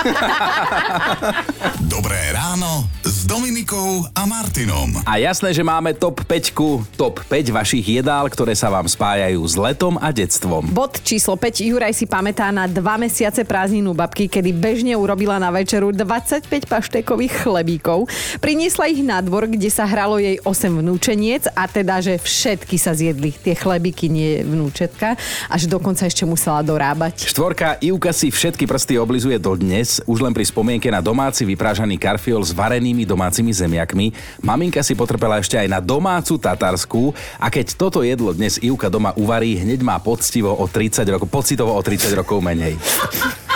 Dobré 1.90 2.30
ráno 2.30 2.86
s 3.02 3.26
Dominikou 3.26 4.06
a 4.14 4.22
Martinom. 4.22 5.02
A 5.02 5.18
jasné, 5.18 5.50
že 5.50 5.66
máme 5.66 5.98
top 5.98 6.22
5, 6.22 6.94
top 6.94 7.26
5 7.26 7.50
vašich 7.50 7.98
jedál, 7.98 8.30
ktoré 8.30 8.54
sa 8.54 8.70
vám 8.70 8.86
spájajú 8.86 9.42
s 9.42 9.58
letom 9.58 9.98
a 9.98 10.14
detstvom. 10.14 10.70
Bod 10.70 11.02
číslo 11.02 11.34
5. 11.34 11.66
Juraj 11.74 11.98
si 11.98 12.06
pamätá 12.06 12.54
na 12.54 12.70
dva 12.70 13.02
mesiace 13.02 13.42
prázdninu 13.42 13.98
babky, 13.98 14.30
kedy 14.30 14.54
bežne 14.54 14.94
urobila 14.94 15.42
na 15.42 15.50
večeru 15.50 15.90
25 15.90 16.46
paštékových 16.70 17.42
chlebíkov. 17.42 18.06
Priniesla 18.38 18.86
ich 18.86 19.02
na 19.02 19.18
dvor, 19.18 19.50
kde 19.50 19.74
sa 19.74 19.90
hralo 19.90 20.22
jej 20.22 20.38
8 20.38 20.80
vnúčeniec 20.86 21.50
a 21.50 21.66
teda, 21.66 21.98
že 21.98 22.14
všetky 22.22 22.78
sa 22.78 22.94
zjedli. 22.94 23.39
Tie 23.42 23.56
chlebíky, 23.56 24.12
nie 24.12 24.44
vnúčetka. 24.44 25.16
Až 25.48 25.66
dokonca 25.66 26.06
ešte 26.06 26.28
musela 26.28 26.60
dorábať. 26.62 27.26
Štvorka 27.26 27.80
Ivka 27.80 28.12
si 28.12 28.28
všetky 28.28 28.68
prsty 28.68 29.00
oblizuje 29.00 29.40
do 29.40 29.56
dnes 29.56 29.70
dnes 29.70 30.02
už 30.04 30.20
len 30.20 30.34
pri 30.34 30.44
spomienke 30.44 30.90
na 30.90 31.00
domáci 31.00 31.46
vyprážaný 31.46 31.94
karfiol 31.96 32.44
s 32.44 32.50
varenými 32.50 33.08
domácimi 33.08 33.48
zemiakmi. 33.48 34.12
Maminka 34.44 34.84
si 34.84 34.92
potrpela 34.92 35.40
ešte 35.40 35.56
aj 35.56 35.70
na 35.70 35.80
domácu 35.80 36.36
tatarskú 36.36 37.16
a 37.40 37.46
keď 37.48 37.80
toto 37.80 38.04
jedlo 38.04 38.34
dnes 38.36 38.58
Ivka 38.58 38.92
doma 38.92 39.16
uvarí, 39.16 39.56
hneď 39.56 39.80
má 39.80 39.96
poctivo 40.02 40.52
o 40.52 40.66
30 40.68 41.06
rokov, 41.06 41.32
pocitovo 41.32 41.72
o 41.72 41.80
30 41.80 42.12
rokov 42.12 42.44
menej. 42.44 42.76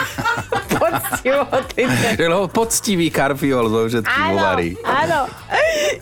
poctivo 0.68 1.42
o 1.44 1.58
30. 1.62 2.20
Lebo 2.20 2.46
poctivý 2.48 3.06
karfiol 3.08 3.66
zo 3.66 3.80
všetkým 3.88 4.22
uvarí. 4.32 4.68
Áno, 4.82 5.26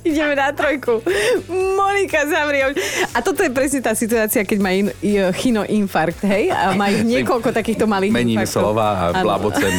ideme 0.03 0.35
na 0.35 0.51
trojku. 0.51 1.01
Monika 1.49 2.27
zavrie. 2.27 2.75
A 3.13 3.19
toto 3.21 3.43
je 3.43 3.51
presne 3.51 3.81
tá 3.81 3.93
situácia, 3.93 4.43
keď 4.43 4.59
má 4.59 4.71
in, 4.73 4.91
chino 5.37 5.63
infarkt, 5.63 6.25
hej? 6.25 6.51
A 6.51 6.75
má 6.75 6.91
ich 6.91 7.05
niekoľko 7.05 7.53
takýchto 7.53 7.87
malých 7.87 8.13
Mením 8.13 8.41
infarktov. 8.41 8.75
slova 8.75 8.87
a 9.13 9.23
blabocem. 9.23 9.73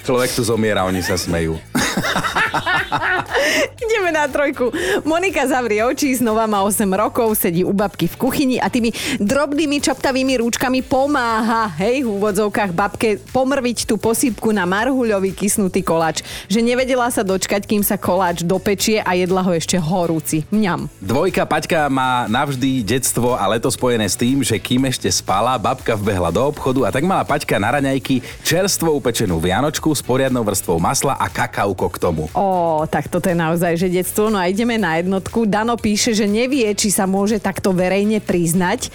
Človek 0.00 0.30
tu 0.32 0.42
zomiera, 0.42 0.86
oni 0.86 1.04
sa 1.04 1.14
smejú. 1.14 1.60
Ideme 3.84 4.10
na 4.12 4.26
trojku. 4.28 4.70
Monika 5.06 5.46
zavrie 5.46 5.82
oči, 5.84 6.12
znova 6.18 6.44
má 6.44 6.62
8 6.66 6.84
rokov, 6.92 7.38
sedí 7.38 7.62
u 7.62 7.72
babky 7.72 8.10
v 8.10 8.18
kuchyni 8.18 8.56
a 8.60 8.68
tými 8.68 8.92
drobnými 9.18 9.80
čaptavými 9.80 10.40
rúčkami 10.42 10.84
pomáha, 10.84 11.70
hej, 11.80 12.04
v 12.04 12.08
úvodzovkách 12.08 12.72
babke 12.74 13.22
pomrviť 13.30 13.88
tú 13.88 13.96
posýpku 13.96 14.50
na 14.50 14.66
marhuľový 14.66 15.32
kysnutý 15.34 15.80
koláč. 15.80 16.22
Že 16.50 16.60
nevedela 16.64 17.08
sa 17.08 17.24
dočkať, 17.24 17.66
kým 17.66 17.82
sa 17.86 17.96
koláč 17.96 18.42
dopečie 18.44 19.00
a 19.00 19.14
jedla 19.16 19.42
ho 19.44 19.52
ešte 19.54 19.78
horúci. 19.78 20.44
Mňam. 20.50 20.90
Dvojka 21.00 21.46
Paťka 21.46 21.88
má 21.88 22.26
navždy 22.28 22.82
detstvo 22.84 23.34
a 23.38 23.44
leto 23.50 23.70
spojené 23.70 24.06
s 24.06 24.18
tým, 24.18 24.42
že 24.42 24.58
kým 24.60 24.86
ešte 24.86 25.08
spala, 25.10 25.56
babka 25.56 25.94
vbehla 25.96 26.30
do 26.34 26.42
obchodu 26.42 26.86
a 26.86 26.90
tak 26.90 27.06
mala 27.06 27.24
Paťka 27.26 27.56
na 27.56 27.78
raňajky 27.78 28.22
čerstvo 28.44 28.92
upečenú 28.98 29.38
vianočku 29.38 29.90
s 29.94 30.02
poriadnou 30.02 30.42
vrstvou 30.42 30.82
masla 30.82 31.14
a 31.16 31.26
kakauko 31.30 31.86
k 31.92 31.96
tomu. 31.98 32.26
Ó, 32.40 32.88
tak 32.88 33.12
toto 33.12 33.28
je 33.28 33.36
naozaj, 33.36 33.76
že 33.76 33.92
detstvo. 33.92 34.32
No 34.32 34.40
a 34.40 34.48
ideme 34.48 34.80
na 34.80 34.96
jednotku. 34.96 35.44
Dano 35.44 35.76
píše, 35.76 36.16
že 36.16 36.24
nevie, 36.24 36.64
či 36.72 36.88
sa 36.88 37.04
môže 37.04 37.36
takto 37.36 37.76
verejne 37.76 38.16
priznať, 38.24 38.88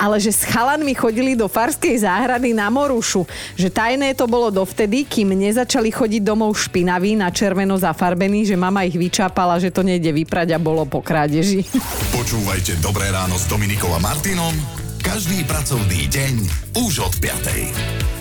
ale 0.00 0.16
že 0.16 0.32
s 0.32 0.48
chalanmi 0.48 0.96
chodili 0.96 1.36
do 1.36 1.44
farskej 1.44 2.08
záhrady 2.08 2.56
na 2.56 2.72
Morušu. 2.72 3.28
Že 3.60 3.68
tajné 3.68 4.16
to 4.16 4.24
bolo 4.24 4.48
dovtedy, 4.48 5.04
kým 5.04 5.36
nezačali 5.36 5.92
chodiť 5.92 6.24
domov 6.24 6.56
špinaví 6.56 7.20
na 7.20 7.28
červeno 7.28 7.76
zafarbený, 7.76 8.48
že 8.48 8.56
mama 8.56 8.88
ich 8.88 8.96
vyčápala, 8.96 9.60
že 9.60 9.68
to 9.68 9.84
nejde 9.84 10.16
vyprať 10.16 10.56
a 10.56 10.58
bolo 10.58 10.88
po 10.88 11.04
krádeži. 11.04 11.68
Počúvajte 12.16 12.80
Dobré 12.80 13.12
ráno 13.12 13.36
s 13.36 13.44
Dominikom 13.44 13.92
a 13.92 14.00
Martinom 14.00 14.56
každý 15.06 15.46
pracovný 15.46 16.10
deň 16.10 16.34
už 16.82 17.06
od 17.06 17.14
5. 17.22 18.15